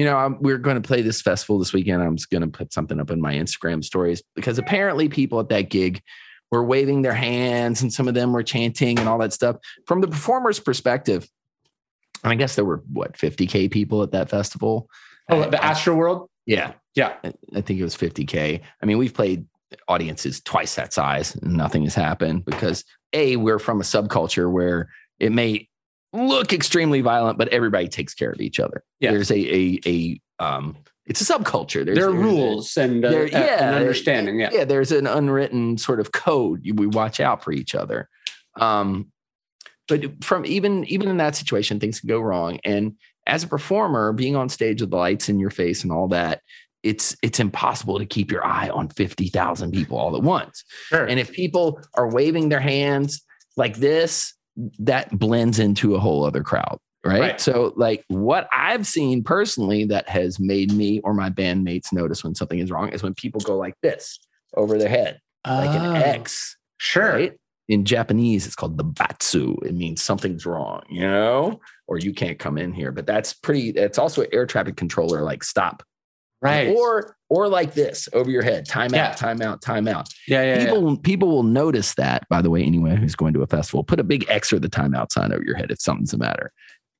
[0.00, 2.02] you know, I'm, we're going to play this festival this weekend.
[2.02, 5.50] I'm just going to put something up in my Instagram stories because apparently people at
[5.50, 6.00] that gig
[6.50, 9.56] were waving their hands and some of them were chanting and all that stuff.
[9.86, 11.28] From the performer's perspective,
[12.24, 14.88] and I guess there were what 50k people at that festival.
[15.28, 16.30] Oh, the Astro World.
[16.46, 17.16] Yeah, yeah.
[17.22, 18.62] I think it was 50k.
[18.82, 19.44] I mean, we've played
[19.86, 24.88] audiences twice that size, and nothing has happened because a we're from a subculture where
[25.18, 25.68] it may
[26.12, 28.82] look extremely violent, but everybody takes care of each other.
[29.00, 29.12] Yeah.
[29.12, 31.84] There's a a a um it's a subculture.
[31.84, 34.38] There's, there are there's rules and uh, there- uh, yeah, and understanding.
[34.38, 34.50] Yeah.
[34.52, 36.62] yeah, there's an unwritten sort of code.
[36.74, 38.08] We watch out for each other.
[38.56, 39.10] Um,
[39.88, 42.60] but from even even in that situation, things can go wrong.
[42.64, 42.96] And
[43.26, 46.42] as a performer, being on stage with the lights in your face and all that,
[46.82, 50.64] it's it's impossible to keep your eye on fifty thousand people all at once.
[50.88, 51.04] Sure.
[51.06, 53.22] And if people are waving their hands
[53.56, 54.34] like this,
[54.78, 56.78] that blends into a whole other crowd.
[57.04, 57.20] Right?
[57.20, 57.40] Right.
[57.40, 62.34] So, like what I've seen personally that has made me or my bandmates notice when
[62.34, 64.18] something is wrong is when people go like this
[64.54, 66.56] over their head, like Oh, an X.
[66.76, 67.12] Sure.
[67.12, 67.32] Right?
[67.68, 69.56] In Japanese, it's called the batsu.
[69.64, 72.90] It means something's wrong, you know, or you can't come in here.
[72.90, 75.82] But that's pretty, it's also an air traffic controller, like stop.
[76.42, 76.74] Right.
[76.74, 78.66] Or or like this over your head.
[78.66, 79.10] Time Yeah.
[79.10, 80.42] out, time out, time out yeah.
[80.42, 80.54] Yeah.
[80.60, 80.64] yeah.
[80.64, 84.00] people people will notice that by the way anyone who's going to a festival put
[84.00, 86.50] a big x or the timeout sign over your head if something's the matter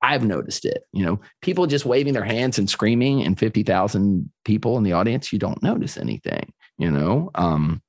[0.02, 4.76] i've noticed it you know people just waving their hands and screaming and 50,000 people
[4.78, 7.82] in the audience you don't notice anything you know um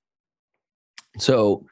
[1.17, 1.65] so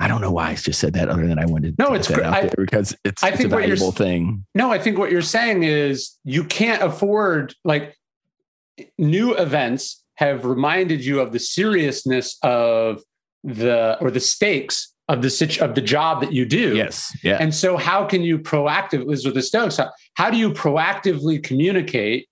[0.00, 2.08] i don't know why i just said that other than i wanted to No, it's
[2.08, 4.98] that I- because it's, I it's a think what you're valuable thing No, I think
[4.98, 7.96] what you're saying is you can't afford like
[8.98, 13.02] new events have reminded you of the seriousness of
[13.44, 16.76] the or the stakes of the situ- of the job that you do.
[16.76, 19.76] yes yeah And so how can you proactively this is with the Stoics?
[19.76, 22.28] How, how do you proactively communicate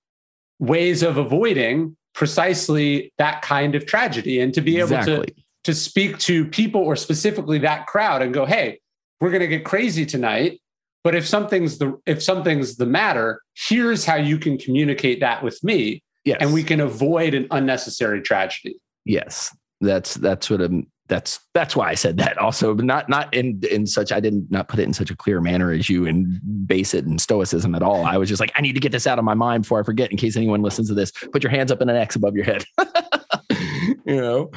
[0.59, 5.25] ways of avoiding precisely that kind of tragedy and to be able to
[5.65, 8.79] to speak to people or specifically that crowd and go, hey,
[9.21, 10.61] we're going to get crazy tonight.
[11.03, 15.63] But if something's the if something's the matter, here's how you can communicate that with
[15.65, 18.81] me, yes and we can avoid an unnecessary tragedy.
[19.05, 20.87] Yes, that's that's what I'm.
[21.09, 22.39] That's that's why I said that.
[22.39, 24.13] Also, but not not in in such.
[24.13, 27.05] I didn't not put it in such a clear manner as you and base it
[27.05, 28.05] in stoicism at all.
[28.05, 29.83] I was just like, I need to get this out of my mind before I
[29.83, 30.13] forget.
[30.13, 32.45] In case anyone listens to this, put your hands up in an X above your
[32.45, 32.65] head.
[34.07, 34.51] you know,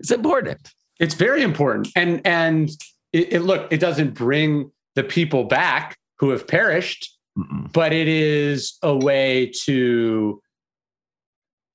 [0.00, 0.72] it's important.
[0.98, 2.70] It's very important, and and
[3.12, 7.72] it, it look it doesn't bring the people back who have perished, Mm-mm.
[7.72, 10.42] but it is a way to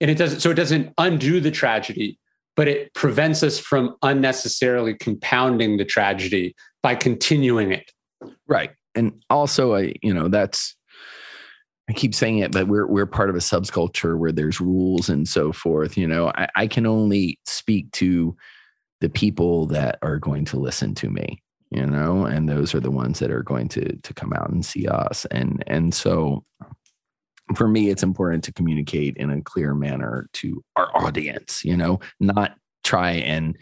[0.02, 2.20] and it doesn't so it doesn't undo the tragedy
[2.56, 7.92] but it prevents us from unnecessarily compounding the tragedy by continuing it
[8.48, 10.76] Right, and also, I you know that's.
[11.88, 15.28] I keep saying it, but we're we're part of a subculture where there's rules and
[15.28, 15.98] so forth.
[15.98, 18.36] You know, I, I can only speak to
[19.02, 21.42] the people that are going to listen to me.
[21.70, 24.66] You know, and those are the ones that are going to to come out and
[24.66, 25.26] see us.
[25.26, 26.44] And and so,
[27.56, 31.64] for me, it's important to communicate in a clear manner to our audience.
[31.64, 33.56] You know, not try and,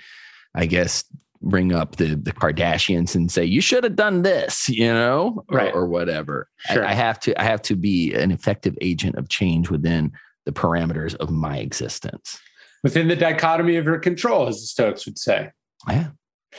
[0.56, 1.04] I guess,
[1.42, 5.58] bring up the the Kardashians and say you should have done this, you know, or,
[5.58, 5.74] Right.
[5.76, 6.48] or whatever.
[6.70, 6.86] I- Sure.
[6.86, 10.12] I, have to I have to be an effective agent of change within
[10.46, 12.40] the parameters of my existence.
[12.84, 15.50] within the dichotomy of your control as the Stoics would say
[15.90, 16.08] Yeah.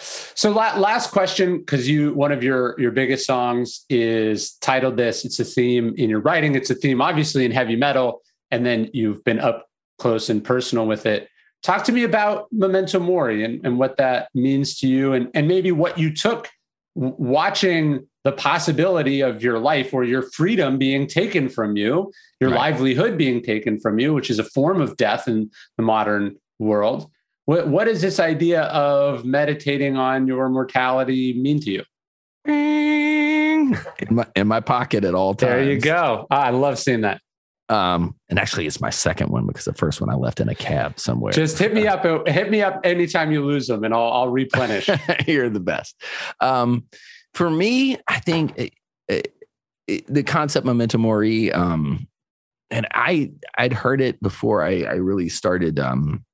[0.01, 5.24] So la- last question because you one of your your biggest songs is titled this.
[5.24, 6.55] It's a theme in your writing.
[6.55, 9.66] It's a theme obviously in heavy metal and then you've been up
[9.98, 11.28] close and personal with it.
[11.62, 15.48] Talk to me about memento mori and, and what that means to you and, and
[15.48, 16.48] maybe what you took
[16.94, 22.59] watching the possibility of your life or your freedom being taken from you your Right.
[22.73, 27.10] livelihood being taken from you which is a form of death in the modern world
[27.46, 31.82] what, what does this idea of meditating on your mortality mean to you
[32.46, 33.76] In
[34.10, 35.50] my in my pocket at all times.
[35.50, 37.20] there you go Ah, i love seeing that
[37.70, 40.54] Um, and actually, it's my second one because the first one I left in a
[40.54, 41.32] cab somewhere.
[41.32, 44.88] just hit me up hit me up anytime you lose them and i'll, I'll replenish
[45.26, 45.94] You're the best.
[46.40, 46.84] Um,
[47.32, 48.72] for me, I think it,
[49.08, 49.34] it,
[49.88, 51.50] it- the concept memento mori.
[51.52, 52.06] Um,
[52.70, 56.24] and I I'd heard it before I, I really started um,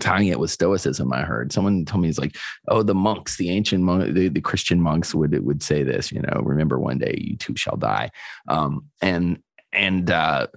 [0.00, 1.12] tying it with stoicism.
[1.12, 2.36] I heard someone told me it's like,
[2.68, 6.10] oh, the monks, the ancient monk, the, the Christian monks would would say this.
[6.10, 8.10] You know, remember one day you too shall die.
[8.48, 10.48] Um, and and uh,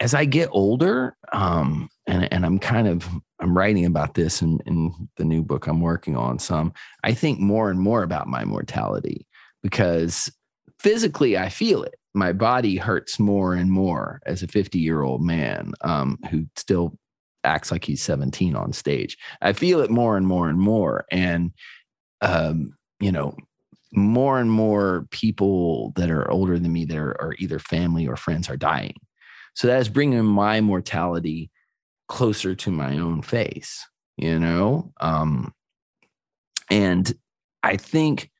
[0.00, 3.08] as I get older, um, and and I'm kind of
[3.40, 6.38] I'm writing about this in, in the new book I'm working on.
[6.38, 6.72] Some
[7.04, 9.26] I think more and more about my mortality
[9.62, 10.30] because
[10.78, 11.94] physically I feel it.
[12.14, 16.98] my body hurts more and more as a 50 year old man um, who still
[17.44, 19.16] acts like he's 17 on stage.
[19.40, 21.04] I feel it more and more and more.
[21.10, 21.52] And,
[22.20, 23.36] um, you know,
[23.92, 28.16] more and more people that are older than me that are, are either family or
[28.16, 28.94] friends are dying.
[29.54, 31.50] So that is bringing my mortality
[32.08, 33.84] closer to my own face,
[34.16, 34.92] you know?
[35.00, 35.52] Um,
[36.70, 37.12] and
[37.62, 38.30] I think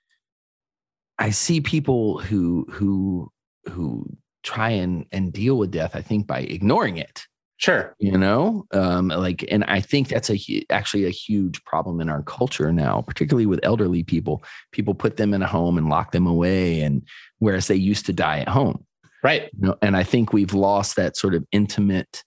[1.19, 3.33] I see people who, who,
[3.67, 4.07] who
[4.43, 7.27] try and, and deal with death, I think by ignoring it
[7.61, 7.95] Sure.
[7.99, 12.23] You know, um, like, and I think that's a actually a huge problem in our
[12.23, 14.43] culture now, particularly with elderly people.
[14.73, 17.03] People put them in a home and lock them away, and
[17.39, 18.87] whereas they used to die at home.
[19.23, 19.51] Right.
[19.53, 22.25] You know, and I think we've lost that sort of intimate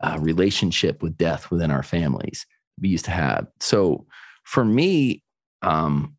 [0.00, 2.46] uh, relationship with death within our families
[2.80, 3.48] we used to have.
[3.58, 4.06] So
[4.44, 5.24] for me,
[5.62, 6.14] um,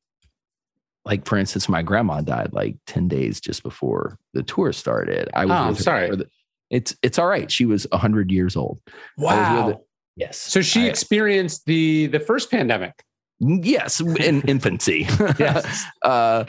[1.05, 5.29] like for instance, my grandma died like 10 days just before the tour started.
[5.33, 6.09] I was oh, sorry.
[6.09, 6.27] The,
[6.69, 7.51] it's it's all right.
[7.51, 8.79] She was hundred years old.
[9.17, 9.81] Wow.
[10.15, 10.37] Yes.
[10.37, 13.03] So she I, experienced the the first pandemic.
[13.39, 15.07] Yes, in infancy.
[15.39, 15.85] yes.
[16.01, 16.45] Uh,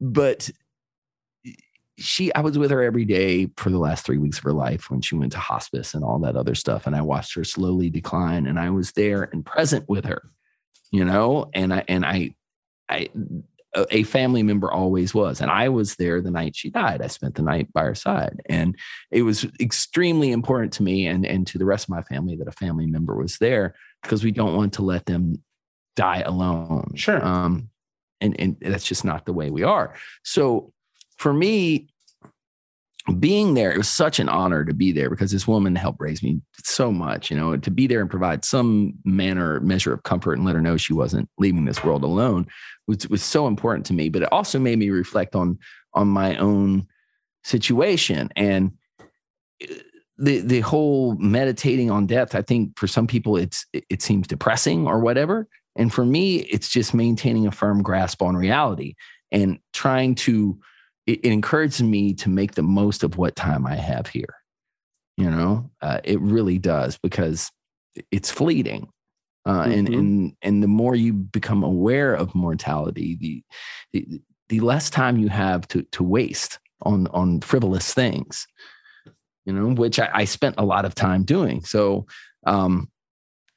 [0.00, 0.50] but
[1.98, 4.90] she, I was with her every day for the last three weeks of her life
[4.90, 7.90] when she went to hospice and all that other stuff, and I watched her slowly
[7.90, 10.30] decline, and I was there and present with her,
[10.90, 12.34] you know, and I and I,
[12.88, 13.08] I
[13.90, 15.40] a family member always was.
[15.40, 17.00] And I was there the night she died.
[17.00, 18.40] I spent the night by her side.
[18.46, 18.76] And
[19.10, 22.48] it was extremely important to me and, and to the rest of my family that
[22.48, 25.42] a family member was there because we don't want to let them
[25.96, 26.92] die alone.
[26.96, 27.24] Sure.
[27.24, 27.70] Um,
[28.20, 29.94] and, and that's just not the way we are.
[30.22, 30.72] So
[31.16, 31.88] for me,
[33.18, 36.22] being there, it was such an honor to be there because this woman helped raise
[36.22, 40.34] me so much, you know, to be there and provide some manner, measure of comfort
[40.34, 42.46] and let her know she wasn't leaving this world alone
[42.86, 44.08] was, was so important to me.
[44.08, 45.58] But it also made me reflect on,
[45.94, 46.86] on my own
[47.42, 48.72] situation and
[49.62, 49.74] uh,
[50.18, 52.36] the, the whole meditating on death.
[52.36, 55.48] I think for some people it's, it seems depressing or whatever.
[55.74, 58.94] And for me, it's just maintaining a firm grasp on reality
[59.32, 60.60] and trying to,
[61.12, 64.34] it, it encourages me to make the most of what time I have here.
[65.16, 67.50] You know, uh, it really does because
[68.10, 68.88] it's fleeting.
[69.44, 69.72] Uh, mm-hmm.
[69.72, 73.42] and and and the more you become aware of mortality, the,
[73.92, 78.46] the the less time you have to to waste on on frivolous things.
[79.44, 81.64] You know, which I, I spent a lot of time doing.
[81.64, 82.06] So,
[82.46, 82.88] um,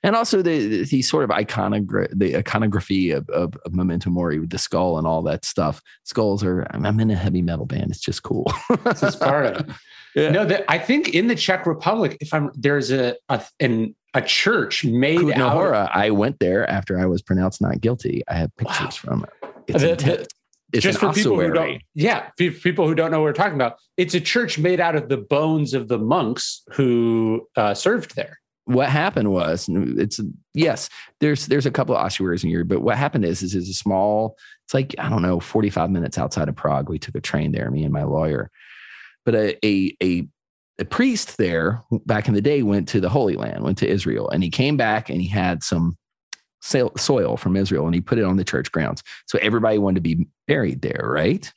[0.06, 4.52] and also the the sort of iconogra- the iconography of, of, of memento mori with
[4.52, 8.00] the skull and all that stuff skulls are i'm in a heavy metal band it's
[8.00, 8.46] just cool
[8.86, 9.76] it's part of it
[10.16, 10.30] yeah.
[10.30, 14.22] no that i think in the czech republic if i'm there's a, a an a
[14.22, 18.24] church made Kutná out Hora, I went there after I was pronounced not guilty.
[18.30, 19.10] I have pictures wow.
[19.12, 19.50] from it.
[19.68, 20.28] It's, the, the,
[20.72, 23.78] it's just for people who don't, yeah, people who don't know what we're talking about.
[23.98, 28.40] It's a church made out of the bones of the monks who uh, served there
[28.66, 30.20] what happened was it's
[30.54, 30.90] yes
[31.20, 33.74] there's there's a couple of ossuaries in Europe but what happened is is is a
[33.74, 37.52] small it's like i don't know 45 minutes outside of prague we took a train
[37.52, 38.50] there me and my lawyer.
[39.24, 40.28] But a a a,
[40.80, 44.30] a priest there back in the day went to the holy land went to israel
[44.30, 45.98] and he came back and he had some
[46.62, 49.04] soil from israel and he put it on the church grounds.
[49.28, 51.52] So everybody wanted to be buried there right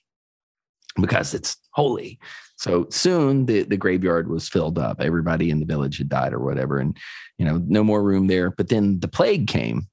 [1.00, 2.18] because it's holy
[2.58, 5.00] so soon the, the graveyard was filled up.
[5.00, 6.78] Everybody in the village had died or whatever.
[6.78, 6.96] And,
[7.38, 8.50] you know, no more room there.
[8.50, 9.86] But then the plague came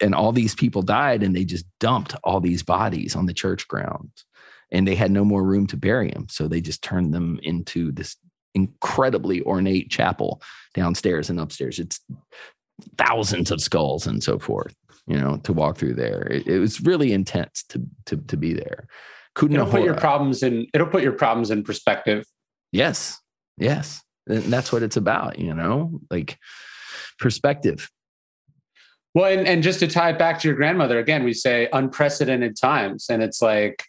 [0.00, 3.68] and all these people died and they just dumped all these bodies on the church
[3.68, 4.24] grounds
[4.72, 6.26] and they had no more room to bury them.
[6.30, 8.16] So they just turned them into this
[8.54, 10.40] incredibly ornate chapel
[10.72, 11.78] downstairs and upstairs.
[11.78, 12.00] It's
[12.96, 14.74] thousands of skulls and so forth,
[15.06, 16.22] you know, to walk through there.
[16.22, 18.88] It, it was really intense to, to, to be there
[19.42, 22.24] it'll put your problems in it'll put your problems in perspective.
[22.72, 23.20] Yes
[23.58, 24.02] yes.
[24.28, 26.38] And that's what it's about you know like
[27.18, 27.90] perspective.
[29.14, 32.56] Well and, and just to tie it back to your grandmother again we say unprecedented
[32.56, 33.84] times and it's like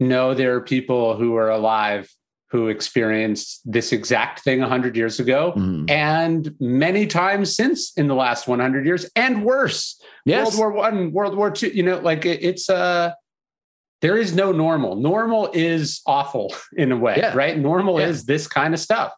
[0.00, 2.10] no there are people who are alive
[2.50, 5.90] who experienced this exact thing 100 years ago mm.
[5.90, 10.00] and many times since in the last 100 years and worse.
[10.24, 10.56] Yes.
[10.56, 13.12] world war one world war two you know like it, it's uh
[14.00, 14.96] there is no normal.
[14.96, 17.34] Normal is awful in a way, yeah.
[17.34, 17.58] right?
[17.58, 18.08] Normal yeah.
[18.08, 19.12] is this kind of stuff.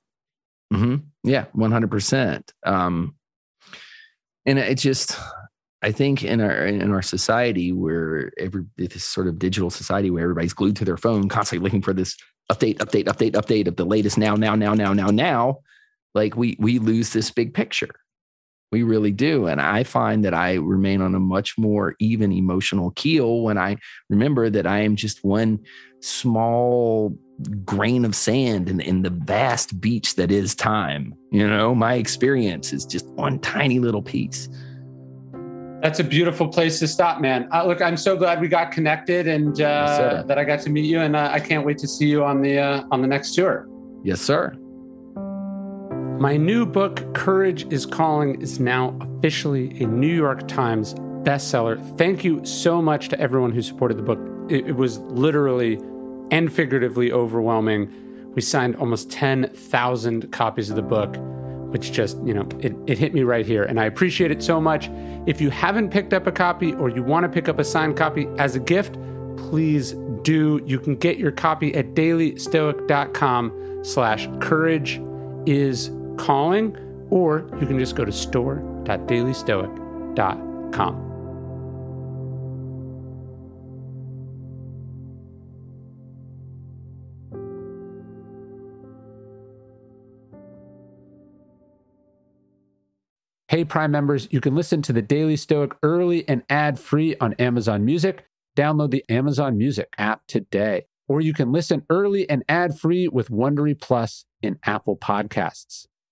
[0.73, 0.97] Mm-hmm.
[1.25, 2.53] Yeah, one hundred percent.
[2.65, 3.15] Um,
[4.45, 5.19] and it just,
[5.83, 10.23] I think in our in our society where every this sort of digital society where
[10.23, 12.17] everybody's glued to their phone, constantly looking for this
[12.51, 15.59] update, update, update, update of the latest now, now, now, now, now, now,
[16.15, 17.91] like we we lose this big picture.
[18.77, 19.47] We really do.
[19.47, 23.79] And I find that I remain on a much more even emotional keel when I
[24.11, 25.61] remember that I am just one
[26.01, 27.17] small
[27.65, 31.15] grain of sand in, in the vast beach that is time.
[31.31, 34.47] You know, my experience is just one tiny little piece.
[35.81, 37.49] That's a beautiful place to stop, man.
[37.55, 40.85] Uh, look, I'm so glad we got connected and uh, that I got to meet
[40.85, 43.35] you, and uh, I can't wait to see you on the uh, on the next
[43.35, 43.67] tour.
[44.03, 44.55] Yes, sir.
[46.19, 51.79] My new book, Courage is Calling, is now officially a New York Times bestseller.
[51.99, 54.19] Thank you so much to everyone who supported the book.
[54.51, 55.79] It, it was literally
[56.31, 57.93] and figuratively overwhelming.
[58.35, 61.17] We signed almost 10,000 copies of the book,
[61.71, 63.65] which just, you know, it, it hit me right here.
[63.65, 64.89] And I appreciate it so much.
[65.27, 67.95] If you haven't picked up a copy or you want to pick up a signed
[67.95, 68.97] copy as a gift,
[69.37, 70.63] please do.
[70.65, 74.99] You can get your copy at dailystoic.com slash courage
[75.45, 76.77] is calling,
[77.11, 81.07] or you can just go to store.dailystoic.com.
[93.49, 97.33] Hey, Prime members, you can listen to the Daily Stoic early and ad free on
[97.35, 98.25] Amazon Music.
[98.55, 100.85] Download the Amazon Music app today.
[101.09, 105.87] Or you can listen early and ad free with Wondery Plus in Apple Podcasts.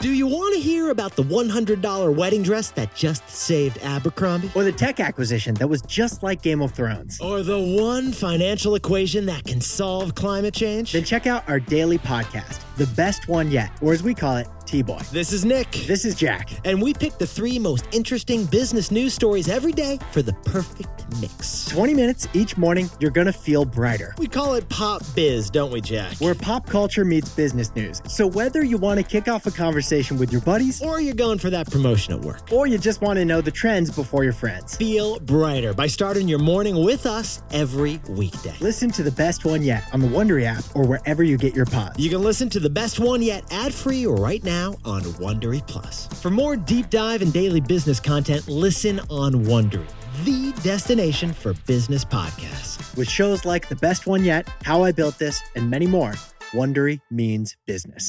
[0.00, 4.50] Do you want to hear about the $100 wedding dress that just saved Abercrombie?
[4.54, 7.20] Or the tech acquisition that was just like Game of Thrones?
[7.20, 10.92] Or the one financial equation that can solve climate change?
[10.92, 14.46] Then check out our daily podcast, The Best One Yet, or as we call it,
[14.70, 15.10] TBOY.
[15.10, 15.68] This is Nick.
[15.72, 16.48] This is Jack.
[16.64, 20.88] And we pick the three most interesting business news stories every day for the perfect
[21.20, 21.66] mix.
[21.66, 24.14] 20 minutes each morning, you're going to feel brighter.
[24.16, 26.14] We call it Pop Biz, don't we, Jack?
[26.18, 28.00] Where pop culture meets business news.
[28.06, 31.38] So whether you want to kick off a conversation with your buddies, or you're going
[31.38, 34.32] for that promotion at work, or you just want to know the trends before your
[34.32, 38.54] friends, feel brighter by starting your morning with us every weekday.
[38.60, 41.66] Listen to the best one yet on the Wondery app or wherever you get your
[41.66, 41.98] pods.
[41.98, 46.06] You can listen to the best one yet ad free right now on Wondery Plus.
[46.22, 49.90] For more deep dive and daily business content, listen on Wondery,
[50.24, 52.74] the destination for business podcasts.
[52.96, 56.12] With shows like The Best One Yet, How I Built This, and many more,
[56.52, 58.04] Wondery means business.